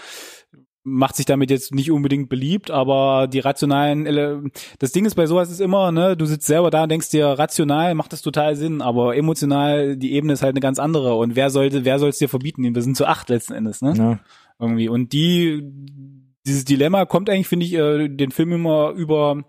[0.85, 4.45] macht sich damit jetzt nicht unbedingt beliebt, aber die rationalen, Ele
[4.79, 7.27] das Ding ist bei sowas ist immer, ne, du sitzt selber da und denkst dir,
[7.27, 11.37] rational macht das total Sinn, aber emotional, die Ebene ist halt eine ganz andere und
[11.37, 12.75] wer sollte, wer soll es dir verbieten?
[12.75, 13.95] Wir sind zu acht letzten Endes, ne?
[13.97, 14.21] Ja.
[14.59, 14.89] irgendwie.
[14.89, 15.63] Und die,
[16.47, 19.45] dieses Dilemma kommt eigentlich, finde ich, äh, den Film immer über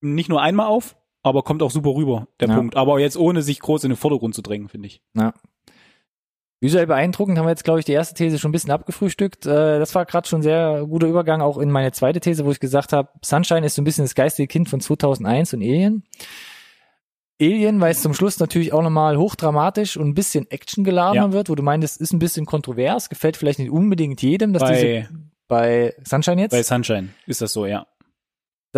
[0.00, 2.56] nicht nur einmal auf, aber kommt auch super rüber, der Ja.
[2.56, 2.76] Punkt.
[2.76, 5.02] Aber jetzt ohne sich groß in den Vordergrund zu drängen, finde ich.
[5.14, 5.34] Ja.
[6.60, 9.46] Visuell beeindruckend haben wir jetzt, glaube ich, die erste These schon ein bisschen abgefrühstückt.
[9.46, 12.50] Äh, das war gerade schon ein sehr guter Übergang auch in meine zweite These, wo
[12.50, 16.02] ich gesagt habe, Sunshine ist so ein bisschen das geistige Kind von 2001 und Alien.
[17.40, 21.32] Alien, weil es zum Schluss natürlich auch nochmal hochdramatisch und ein bisschen actiongeladener Ja.
[21.32, 25.08] wird, wo du meintest, ist ein bisschen kontrovers, gefällt vielleicht nicht unbedingt jedem, dass diese
[25.46, 27.86] Bei, bei Sunshine jetzt, bei Sunshine ist das so, ja.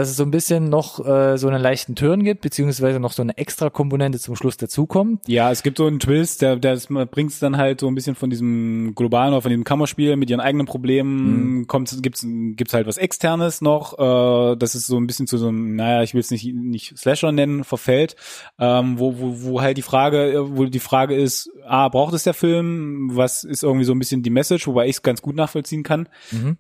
[0.00, 3.22] Dass es so ein bisschen noch äh, so einen leichten Turn gibt, beziehungsweise noch so
[3.22, 5.28] eine extra Komponente zum Schluss dazukommt.
[5.28, 8.14] Ja, es gibt so einen Twist, der, der bringt es dann halt so ein bisschen
[8.14, 12.86] von diesem globalen oder von diesem Kammerspiel mit ihren eigenen Problemen, kommt, gibt's, gibt's halt
[12.86, 16.20] was Externes noch, äh, das ist so ein bisschen zu so einem, naja, ich will
[16.20, 18.16] es nicht, nicht Slasher nennen, verfällt,
[18.58, 22.34] ähm, wo, wo, wo halt die Frage, wo die Frage ist, ah, braucht es der
[22.34, 23.10] Film?
[23.12, 26.08] Was ist irgendwie so ein bisschen die Message, wobei ich es ganz gut nachvollziehen kann.
[26.30, 26.56] Mhm.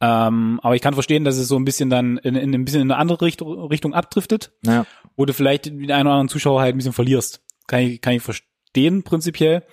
[0.00, 2.82] Ähm, aber ich kann verstehen, dass es so ein bisschen dann in, in ein bisschen
[2.82, 4.86] in eine andere Richtung, Richtung abdriftet Ja.
[5.16, 7.42] wo du vielleicht den einen oder anderen Zuschauer halt ein bisschen verlierst.
[7.66, 9.64] Kann ich, kann ich verstehen, prinzipiell.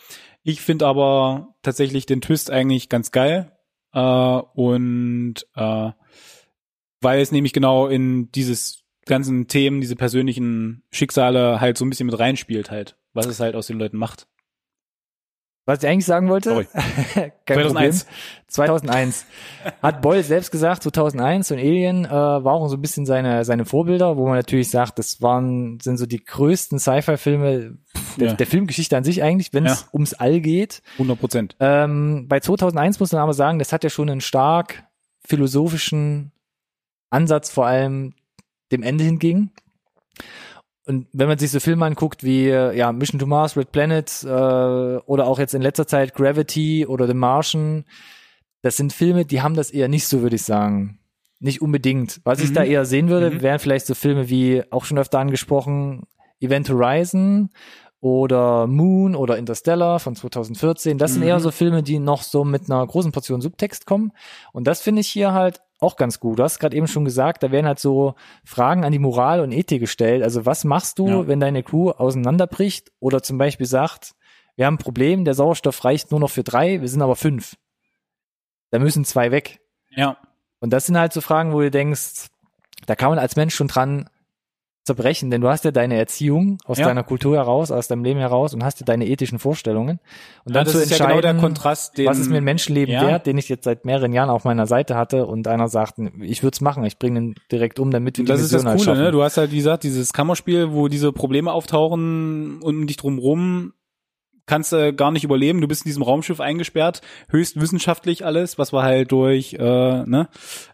[0.44, 3.52] Ich finde aber tatsächlich den Twist eigentlich ganz geil.
[3.94, 5.92] Äh, und äh,
[7.02, 12.06] weil es nämlich genau in dieses ganzen Themen, diese persönlichen Schicksale halt so ein bisschen
[12.06, 14.28] mit reinspielt halt, was es halt aus den Leuten macht.
[15.66, 16.68] Was ich eigentlich sagen wollte, Sorry.
[17.14, 18.04] kein 2001.
[18.06, 18.16] Problem.
[18.48, 19.26] 2001.
[19.82, 23.66] Hat Boyle selbst gesagt, 2001 und Alien äh, war auch so ein bisschen seine, seine
[23.66, 27.78] Vorbilder, wo man natürlich sagt, das waren, sind so die größten Sci-Fi-Filme
[28.18, 28.34] der, Ja.
[28.34, 29.88] der Filmgeschichte an sich eigentlich, wenn es Ja.
[29.94, 30.82] ums All geht.
[30.98, 31.56] 100 Prozent.
[31.60, 34.84] Ähm, bei 2001 muss man aber sagen, das hat ja schon einen stark
[35.24, 36.32] philosophischen
[37.12, 38.14] Ansatz, vor allem
[38.72, 39.52] dem Ende hinging.
[40.92, 44.24] Und wenn man sich so Filme anguckt wie äh, ja, Mission to Mars, Red Planet
[44.24, 47.86] äh, oder auch jetzt in letzter Zeit Gravity oder The Martian,
[48.62, 51.00] das sind Filme, die haben das eher nicht so, würde ich sagen.
[51.40, 52.20] Nicht unbedingt.
[52.26, 52.56] Was ich Mhm.
[52.56, 53.42] da eher sehen würde, Mhm.
[53.42, 56.04] wären vielleicht so Filme wie, auch schon öfter angesprochen,
[56.42, 57.52] Event Horizon
[58.02, 60.98] oder Moon oder Interstellar von 2014.
[60.98, 61.28] Das sind Mhm.
[61.30, 64.12] eher so Filme, die noch so mit einer großen Portion Subtext kommen.
[64.52, 66.40] Und das finde ich hier halt auch ganz gut.
[66.40, 68.16] Du hast gerade eben schon gesagt, da werden halt so
[68.46, 70.24] Fragen an die Moral und Ethik gestellt.
[70.24, 71.28] Also was machst du, Ja.
[71.28, 74.14] wenn deine Crew auseinanderbricht oder zum Beispiel sagt,
[74.56, 77.58] wir haben ein Problem, der Sauerstoff reicht nur noch für drei, wir sind aber fünf.
[78.70, 79.60] Da müssen zwei weg.
[79.90, 80.18] Ja.
[80.60, 82.28] Und das sind halt so Fragen, wo du denkst,
[82.86, 84.10] da kann man als Mensch schon dran
[84.84, 86.88] zerbrechen, denn du hast ja deine Erziehung aus Ja.
[86.88, 90.00] deiner Kultur heraus, aus deinem Leben heraus und hast ja deine ethischen Vorstellungen.
[90.44, 92.38] Und Ja, dann das zu ist ja entscheiden, genau der Kontrast, den- was ist mir
[92.38, 93.06] ein Menschenleben Ja.
[93.08, 96.42] wert, den ich jetzt seit mehreren Jahren auf meiner Seite hatte und einer sagt, ich
[96.42, 98.66] würde es machen, ich bringe ihn direkt um, damit wir Und das die ist das
[98.66, 99.12] halt Coole, ne?
[99.12, 103.74] Du hast halt, wie gesagt, dieses Kammerspiel, wo diese Probleme auftauchen und um dich drumrum
[104.52, 105.62] kannst du gar nicht überleben.
[105.62, 107.00] Du bist in diesem Raumschiff eingesperrt,
[107.30, 109.58] höchst wissenschaftlich alles, was wir halt durch äh,
[110.04, 110.28] ne,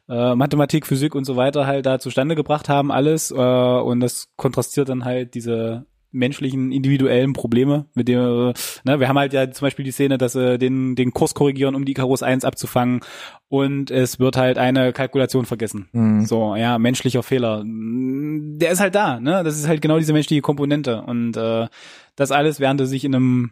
[0.10, 3.30] äh, Mathematik, Physik und so weiter halt da zustande gebracht haben, alles.
[3.30, 5.86] Äh, und das kontrastiert dann halt diese
[6.18, 8.54] menschlichen, individuellen Probleme, mit dem, äh,
[8.84, 11.76] ne, wir haben halt ja zum Beispiel die Szene, dass sie den, den Kurs korrigieren,
[11.76, 13.02] um die Icarus 1 abzufangen
[13.50, 15.88] und es wird halt eine Kalkulation vergessen.
[15.94, 16.26] Mhm.
[16.26, 17.64] So, ja, menschlicher Fehler.
[17.66, 19.44] Der ist halt da, ne?
[19.44, 21.02] Das ist halt genau diese menschliche Komponente.
[21.02, 21.68] Und äh,
[22.16, 23.52] das alles, während du sich in einem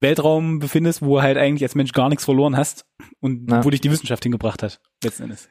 [0.00, 2.86] Weltraum befindest, wo halt eigentlich als Mensch gar nichts verloren hast
[3.20, 3.64] und Na.
[3.64, 5.48] wo dich die Wissenschaft hingebracht hat, letzten Endes.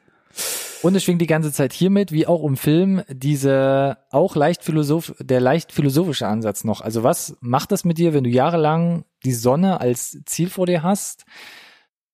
[0.84, 5.14] Und es schwingt die ganze Zeit hiermit, wie auch im Film, diese auch leicht philosoph
[5.18, 6.80] der leicht philosophische Ansatz noch.
[6.82, 10.82] Also was macht das mit dir, wenn du jahrelang die Sonne als Ziel vor dir
[10.82, 11.24] hast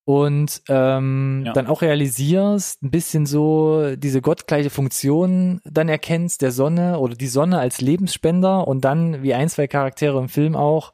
[0.04, 1.52] und ähm, Ja.
[1.52, 7.26] dann auch realisierst, ein bisschen so diese gottgleiche Funktion dann erkennst der Sonne oder die
[7.28, 10.92] Sonne als Lebensspender und dann, wie ein, zwei Charaktere im Film auch,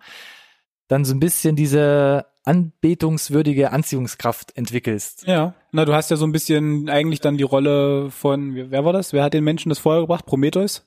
[0.88, 5.26] dann so ein bisschen diese anbetungswürdige Anziehungskraft entwickelst.
[5.26, 5.54] Ja.
[5.72, 9.12] Na, du hast ja so ein bisschen eigentlich dann die Rolle von, wer war das?
[9.12, 10.26] Wer hat den Menschen das Feuer gebracht?
[10.26, 10.86] Prometheus?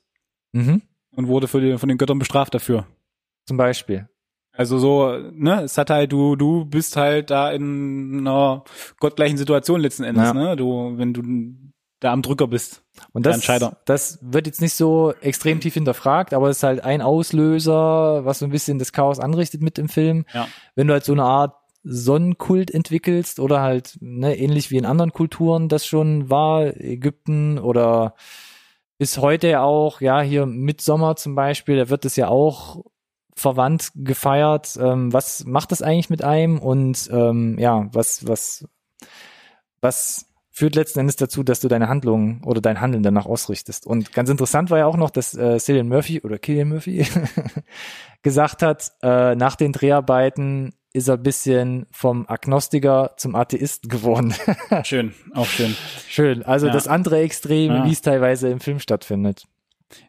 [0.52, 0.82] Mhm.
[1.14, 2.86] Und wurde für die, von den Göttern bestraft dafür.
[3.46, 4.08] Zum Beispiel.
[4.52, 8.64] Also so, ne, es hat halt, du, du bist halt da in einer
[8.98, 10.34] gottgleichen Situation letzten Endes, Ja.
[10.34, 10.56] ne?
[10.56, 11.22] Du, wenn du
[12.00, 12.82] da am Drücker bist.
[13.12, 13.34] Und das,
[13.84, 18.40] das wird jetzt nicht so extrem tief hinterfragt, aber es ist halt ein Auslöser, was
[18.40, 20.24] so ein bisschen das Chaos anrichtet mit im Film.
[20.32, 20.48] Ja.
[20.74, 25.12] Wenn du halt so eine Art Sonnenkult entwickelst oder halt ne, ähnlich wie in anderen
[25.12, 28.14] Kulturen das schon war, Ägypten oder
[28.98, 32.84] bis heute ja auch, ja, hier Mitsommer zum Beispiel, da wird es ja auch
[33.34, 34.78] verwandt gefeiert.
[34.78, 38.68] Ähm, was macht das eigentlich mit einem und ähm, ja, was, was,
[39.80, 40.29] was
[40.60, 43.86] führt letzten Endes dazu, dass du deine Handlungen oder dein Handeln danach ausrichtest.
[43.86, 47.06] Und ganz interessant war ja auch noch, dass äh, Cillian Murphy oder Killian Murphy
[48.22, 54.34] gesagt hat, äh, nach den Dreharbeiten ist er ein bisschen vom Agnostiker zum Atheisten geworden.
[54.84, 55.74] Schön, auch schön.
[56.08, 56.42] Schön.
[56.42, 56.72] Also Ja.
[56.72, 57.84] das andere Extrem, Ja.
[57.86, 59.44] wie es teilweise im Film stattfindet.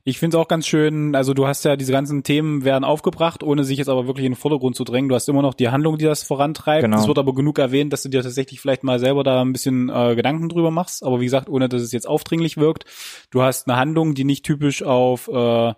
[0.04, 3.44] Ich finde es auch ganz schön, also du hast ja diese ganzen Themen werden aufgebracht,
[3.44, 5.10] ohne sich jetzt aber wirklich in den Vordergrund zu drängen.
[5.10, 6.84] Du hast immer noch die Handlung, die das vorantreibt.
[6.84, 7.00] Genau.
[7.00, 9.90] Es wird aber genug erwähnt, dass du dir tatsächlich vielleicht mal selber da ein bisschen
[9.90, 11.04] äh, Gedanken drüber machst.
[11.04, 12.86] Aber wie gesagt, ohne dass es jetzt aufdringlich wirkt.
[13.32, 15.74] Du hast eine Handlung, die nicht typisch auf äh,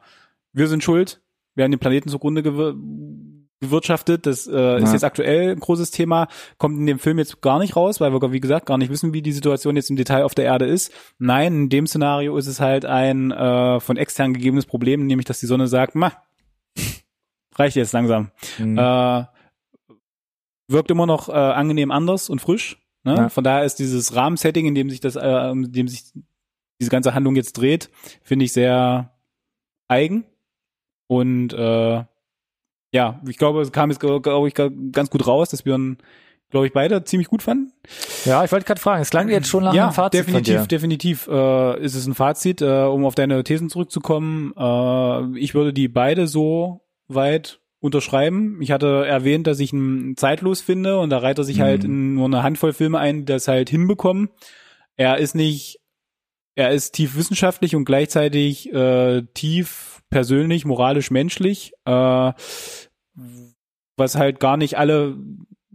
[0.54, 1.22] wir sind schuld,
[1.56, 2.44] wir haben den Planeten zugrunde
[3.64, 4.26] gewirtschaftet.
[4.26, 4.94] Das äh, ist Ja.
[4.94, 8.32] jetzt aktuell ein großes Thema, kommt in dem Film jetzt gar nicht raus, weil wir,
[8.32, 10.92] wie gesagt, gar nicht wissen, wie die Situation jetzt im Detail auf der Erde ist.
[11.18, 15.40] Nein, in dem Szenario ist es halt ein äh, von extern gegebenes Problem, nämlich dass
[15.40, 16.12] die Sonne sagt, ma,
[17.56, 18.32] reicht jetzt langsam.
[18.60, 18.78] Mhm.
[18.78, 19.24] Äh,
[20.68, 22.78] wirkt immer noch äh, angenehm anders und frisch.
[23.04, 23.16] Ne?
[23.16, 23.30] Ja.
[23.30, 26.04] Von daher ist dieses Rahmensetting, in dem sich das, äh, in dem sich
[26.80, 27.90] diese ganze Handlung jetzt dreht,
[28.24, 29.12] finde ich sehr
[29.88, 30.26] eigen.
[31.08, 32.04] Und äh,
[32.94, 35.98] ja, ich glaube, es kam jetzt, glaube ich, ganz gut raus, dass wir ihn,
[36.52, 37.74] glaube ich, beide ziemlich gut fanden.
[38.26, 40.64] ja, ich wollte gerade fragen, es klang jetzt schon nach ja, einem Fazit definitiv, von
[40.64, 40.68] dir.
[40.68, 44.54] definitiv äh, ist es ein Fazit, äh, um auf deine Thesen zurückzukommen.
[44.56, 48.62] Äh, ich würde die beide so weit unterschreiben.
[48.62, 51.62] Ich hatte erwähnt, dass ich ihn zeitlos finde und da reiht er sich Mhm.
[51.64, 54.30] halt in nur eine Handvoll Filme ein, die das halt hinbekommen.
[54.96, 55.80] Er ist nicht,
[56.56, 62.32] er ist tief wissenschaftlich und gleichzeitig äh, tief persönlich, moralisch, menschlich, äh,
[63.98, 65.18] was halt gar nicht alle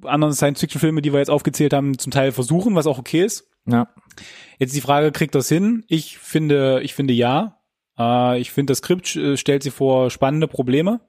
[0.04, 3.50] anderen Science-Fiction-Filme, die wir jetzt aufgezählt haben, zum Teil versuchen, was auch okay ist.
[3.66, 3.92] Ja.
[4.60, 5.84] Jetzt die Frage, kriegt das hin?
[5.88, 7.60] Ich finde, ich finde ja.
[7.98, 11.00] Äh, ich finde, das Skript äh, stellt sie vor spannende Probleme.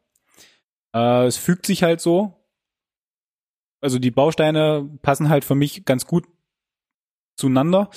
[0.95, 2.33] Äh, es fügt sich halt so.
[3.79, 6.25] Also die Bausteine passen halt für mich ganz gut
[7.37, 7.91] zueinander.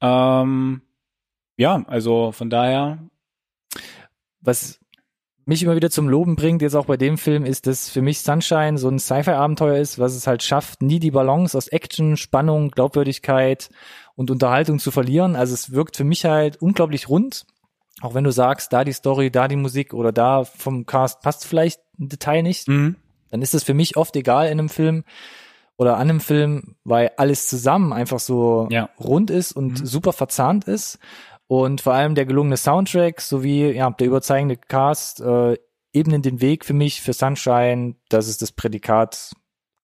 [0.00, 0.80] Ähm,
[1.58, 3.06] ja, also von daher.
[4.42, 4.78] Was
[5.44, 8.20] mich immer wieder zum Loben bringt, jetzt auch bei dem Film, ist, dass für mich
[8.20, 12.70] Sunshine so ein Sci-Fi-Abenteuer ist, was es halt schafft, nie die Balance aus Action, Spannung,
[12.70, 13.68] Glaubwürdigkeit
[14.14, 15.34] und Unterhaltung zu verlieren.
[15.34, 17.44] Also es wirkt für mich halt unglaublich rund.
[18.02, 21.44] Auch wenn du sagst, da die Story, da die Musik oder da vom Cast passt
[21.46, 22.96] vielleicht ein Detail nicht, Mhm.
[23.30, 25.02] dann ist es für mich oft egal in einem Film
[25.76, 28.90] oder an einem Film, weil alles zusammen einfach so Ja.
[29.00, 29.86] rund ist und Mhm.
[29.86, 30.98] super verzahnt ist.
[31.46, 35.58] Und vor allem der gelungene Soundtrack sowie ja, der überzeugende Cast äh,
[35.92, 39.32] ebnen den Weg für mich für Sunshine, dass es das Prädikat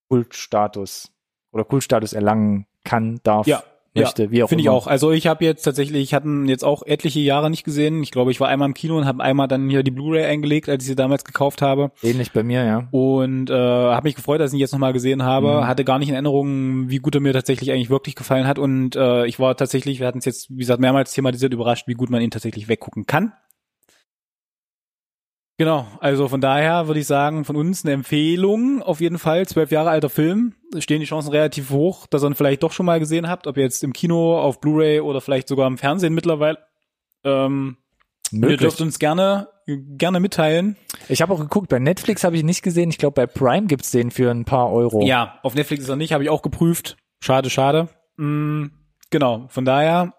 [0.09, 1.13] Kultstatus
[1.53, 3.63] oder Kultstatus erlangen kann, darf, Ja,
[4.01, 4.87] möchte, wie auch Finde ich auch.
[4.87, 8.03] Also ich habe jetzt tatsächlich, ich hatte ihn jetzt auch etliche Jahre nicht gesehen.
[8.03, 10.69] Ich glaube, ich war einmal im Kino und habe einmal dann hier die Blu-ray eingelegt,
[10.69, 11.91] als ich sie damals gekauft habe.
[12.03, 12.89] Ähnlich bei mir, ja.
[12.91, 15.49] Und äh, habe mich gefreut, dass ich ihn jetzt nochmal gesehen habe.
[15.49, 15.67] Mhm.
[15.67, 18.59] Hatte gar nicht in Erinnerung, wie gut er mir tatsächlich eigentlich wirklich gefallen hat.
[18.59, 21.95] Und äh, ich war tatsächlich, wir hatten es jetzt, wie gesagt, mehrmals thematisiert, überrascht, wie
[21.95, 23.33] gut man ihn tatsächlich weggucken kann.
[25.59, 29.47] Genau, also von daher würde ich sagen, von uns eine Empfehlung auf jeden Fall.
[29.47, 30.55] Zwölf Jahre alter Film.
[30.79, 33.57] Stehen die Chancen relativ hoch, dass ihr ihn vielleicht doch schon mal gesehen habt, ob
[33.57, 36.59] jetzt im Kino, auf Blu-ray oder vielleicht sogar im Fernsehen mittlerweile.
[37.25, 37.77] Ähm,
[38.31, 40.77] ihr dürft uns gerne gerne mitteilen.
[41.09, 42.91] Ich habe auch geguckt, bei Netflix habe ich nicht gesehen.
[42.91, 45.05] Ich glaube, bei Prime gibt's den für ein paar Euro.
[45.05, 46.97] Ja, auf Netflix ist er nicht, habe ich auch geprüft.
[47.21, 47.89] Schade, schade.
[48.17, 48.67] Mm,
[49.11, 50.15] genau, von daher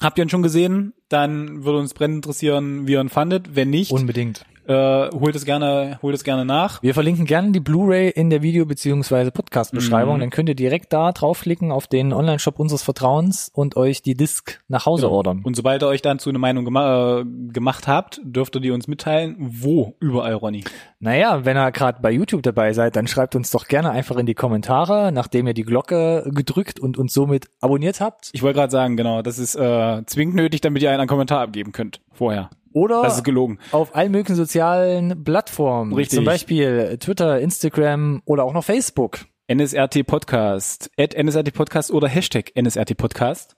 [0.00, 3.54] habt ihr ihn schon gesehen, dann würde uns brennend interessieren, wie ihr ihn fandet.
[3.54, 4.44] Wenn nicht, Unbedingt.
[4.70, 6.82] Äh, holt es gerne, holt es gerne nach.
[6.82, 9.30] Wir verlinken gerne die Blu-ray in der Video- bzw.
[9.30, 10.16] Podcast-Beschreibung.
[10.16, 10.20] Mhm.
[10.20, 14.60] Dann könnt ihr direkt da draufklicken auf den Online-Shop unseres Vertrauens und euch die Disc
[14.68, 15.16] nach Hause Genau.
[15.16, 15.40] ordern.
[15.44, 18.70] Und sobald ihr euch dann zu einer Meinung gema äh, gemacht habt, dürft ihr die
[18.70, 19.36] uns mitteilen.
[19.38, 20.64] Wo überall, Ronny?
[21.00, 24.26] Naja, wenn ihr gerade bei YouTube dabei seid, dann schreibt uns doch gerne einfach in
[24.26, 28.30] die Kommentare, nachdem ihr die Glocke gedrückt und uns somit abonniert habt.
[28.32, 31.72] Ich wollte gerade sagen, genau, das ist äh, zwingend nötig, damit ihr einen Kommentar abgeben
[31.72, 32.00] könnt.
[32.12, 32.50] Vorher.
[32.72, 33.58] Oder Das ist gelogen.
[33.72, 35.92] auf allen möglichen sozialen Plattformen.
[35.92, 36.16] Richtig.
[36.16, 39.20] Zum Beispiel Twitter, Instagram oder auch noch Facebook.
[39.52, 43.56] NSRT Podcast, at NSRT Podcast oder Hashtag NSRT Podcast.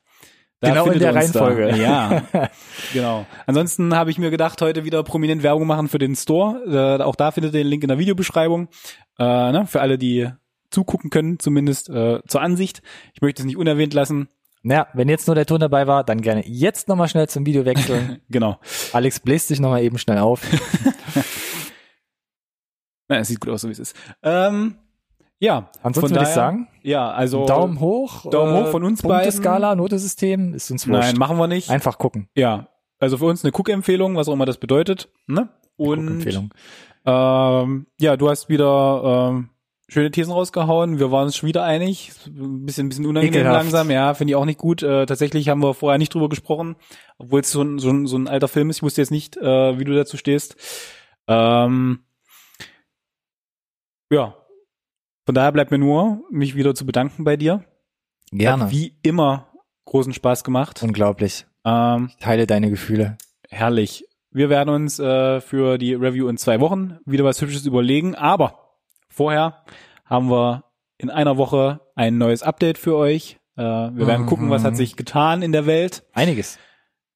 [0.61, 1.69] Da Genau in der Reihenfolge.
[1.69, 1.77] Da.
[1.77, 2.23] Ja,
[2.93, 3.27] genau.
[3.47, 6.99] Ansonsten habe ich mir gedacht, heute wieder prominent Werbung machen für den Store.
[7.01, 8.69] Äh, auch da findet ihr den Link in der Videobeschreibung.
[9.19, 10.29] Äh, ne, für alle, die
[10.71, 12.81] zugucken können, zumindest äh, zur Ansicht.
[13.13, 14.29] Ich möchte es nicht unerwähnt lassen.
[14.65, 17.65] Naja, wenn jetzt nur der Ton dabei war, dann gerne jetzt nochmal schnell zum Video
[17.65, 18.21] wechseln.
[18.31, 18.59] Genau.
[18.93, 20.43] Alex bläst sich nochmal eben schnell auf.
[23.09, 23.97] Na, es sieht gut aus, so wie es ist.
[24.23, 24.77] Ähm,
[25.39, 25.69] ja.
[25.83, 28.31] Ansonsten würde ich sagen, Ja, also Daumen hoch.
[28.31, 29.17] Daumen hoch von uns beiden.
[29.17, 31.03] Punkteskala, Notesystem, ist uns wurscht.
[31.11, 31.69] Nein, machen wir nicht.
[31.71, 32.29] Einfach gucken.
[32.37, 32.69] Ja,
[33.01, 35.09] also für uns eine Cook-Empfehlung, was auch immer das bedeutet.
[35.27, 35.49] Ne?
[35.77, 36.51] Und Guckempfehlung.
[37.05, 39.49] ähm, ja, du hast wieder ähm,
[39.93, 40.99] schöne Thesen rausgehauen.
[40.99, 42.11] Wir waren uns schon wieder einig.
[42.27, 43.65] Ein bisschen, ein bisschen unangenehm Ekelhaft.
[43.65, 43.91] langsam.
[43.91, 44.83] Ja, finde ich auch nicht gut.
[44.83, 46.77] Äh, tatsächlich haben wir vorher nicht drüber gesprochen,
[47.19, 48.79] obwohl es so ein, so, ein, so ein alter Film ist.
[48.79, 50.57] Ich wusste jetzt nicht, äh, wie du dazu stehst.
[51.29, 52.01] Ähm,
[54.11, 54.35] ja,
[55.25, 57.65] von daher bleibt mir nur, mich wieder zu bedanken bei dir.
[58.33, 58.65] Gerne.
[58.65, 59.49] Hat wie immer
[59.85, 60.83] großen Spaß gemacht.
[60.83, 61.47] Unglaublich.
[61.65, 63.19] Ähm, Ich teile deine Gefühle.
[63.49, 64.05] Herrlich.
[64.31, 68.62] Wir werden uns äh, für die Review in zwei Wochen wieder was Hübsches überlegen, aber
[69.13, 69.63] vorher
[70.05, 70.65] haben wir
[70.99, 73.39] in einer Woche ein neues Update für euch.
[73.57, 74.27] Äh, wir werden Mhm.
[74.29, 76.05] gucken, was hat sich getan in der Welt.
[76.13, 76.59] Einiges.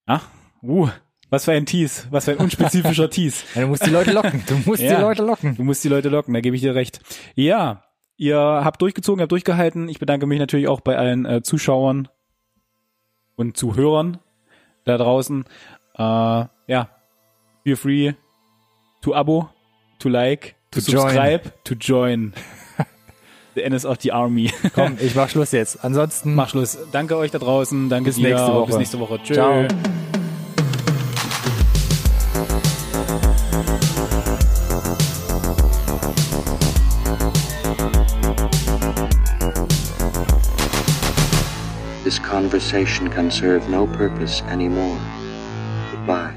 [0.09, 0.21] Ja,
[0.63, 0.89] uh,
[1.31, 3.45] was für ein Tease, was für ein unspezifischer Tease.
[3.55, 4.43] Ja, du musst die Leute locken.
[4.47, 4.97] Du musst Ja.
[4.97, 5.57] die Leute locken.
[5.57, 7.01] Du musst die Leute locken, da gebe ich dir recht.
[7.35, 7.85] Ja,
[8.17, 9.89] ihr habt durchgezogen, habt durchgehalten.
[9.89, 12.09] Ich bedanke mich natürlich auch bei allen äh, Zuschauern
[13.37, 14.19] und Zuhörern
[14.85, 15.45] da draußen.
[15.97, 16.89] Äh, ja,
[17.65, 18.13] feel free
[19.03, 19.49] to abo,
[19.99, 21.01] to like, to, To join.
[21.11, 22.33] subscribe, to join.
[23.55, 24.53] The NSRT Army.
[24.75, 25.83] Komm, ich mach Schluss jetzt.
[25.83, 26.77] Ansonsten Mach Schluss.
[26.93, 27.89] Danke euch da draußen.
[27.89, 28.29] Danke Bis dir.
[28.29, 28.67] nächste Woche.
[28.67, 29.19] Bis nächste Woche.
[29.23, 29.33] Tschö.
[29.35, 29.65] Ciao.
[42.05, 44.97] This conversation can serve no purpose anymore.
[45.91, 46.37] Goodbye.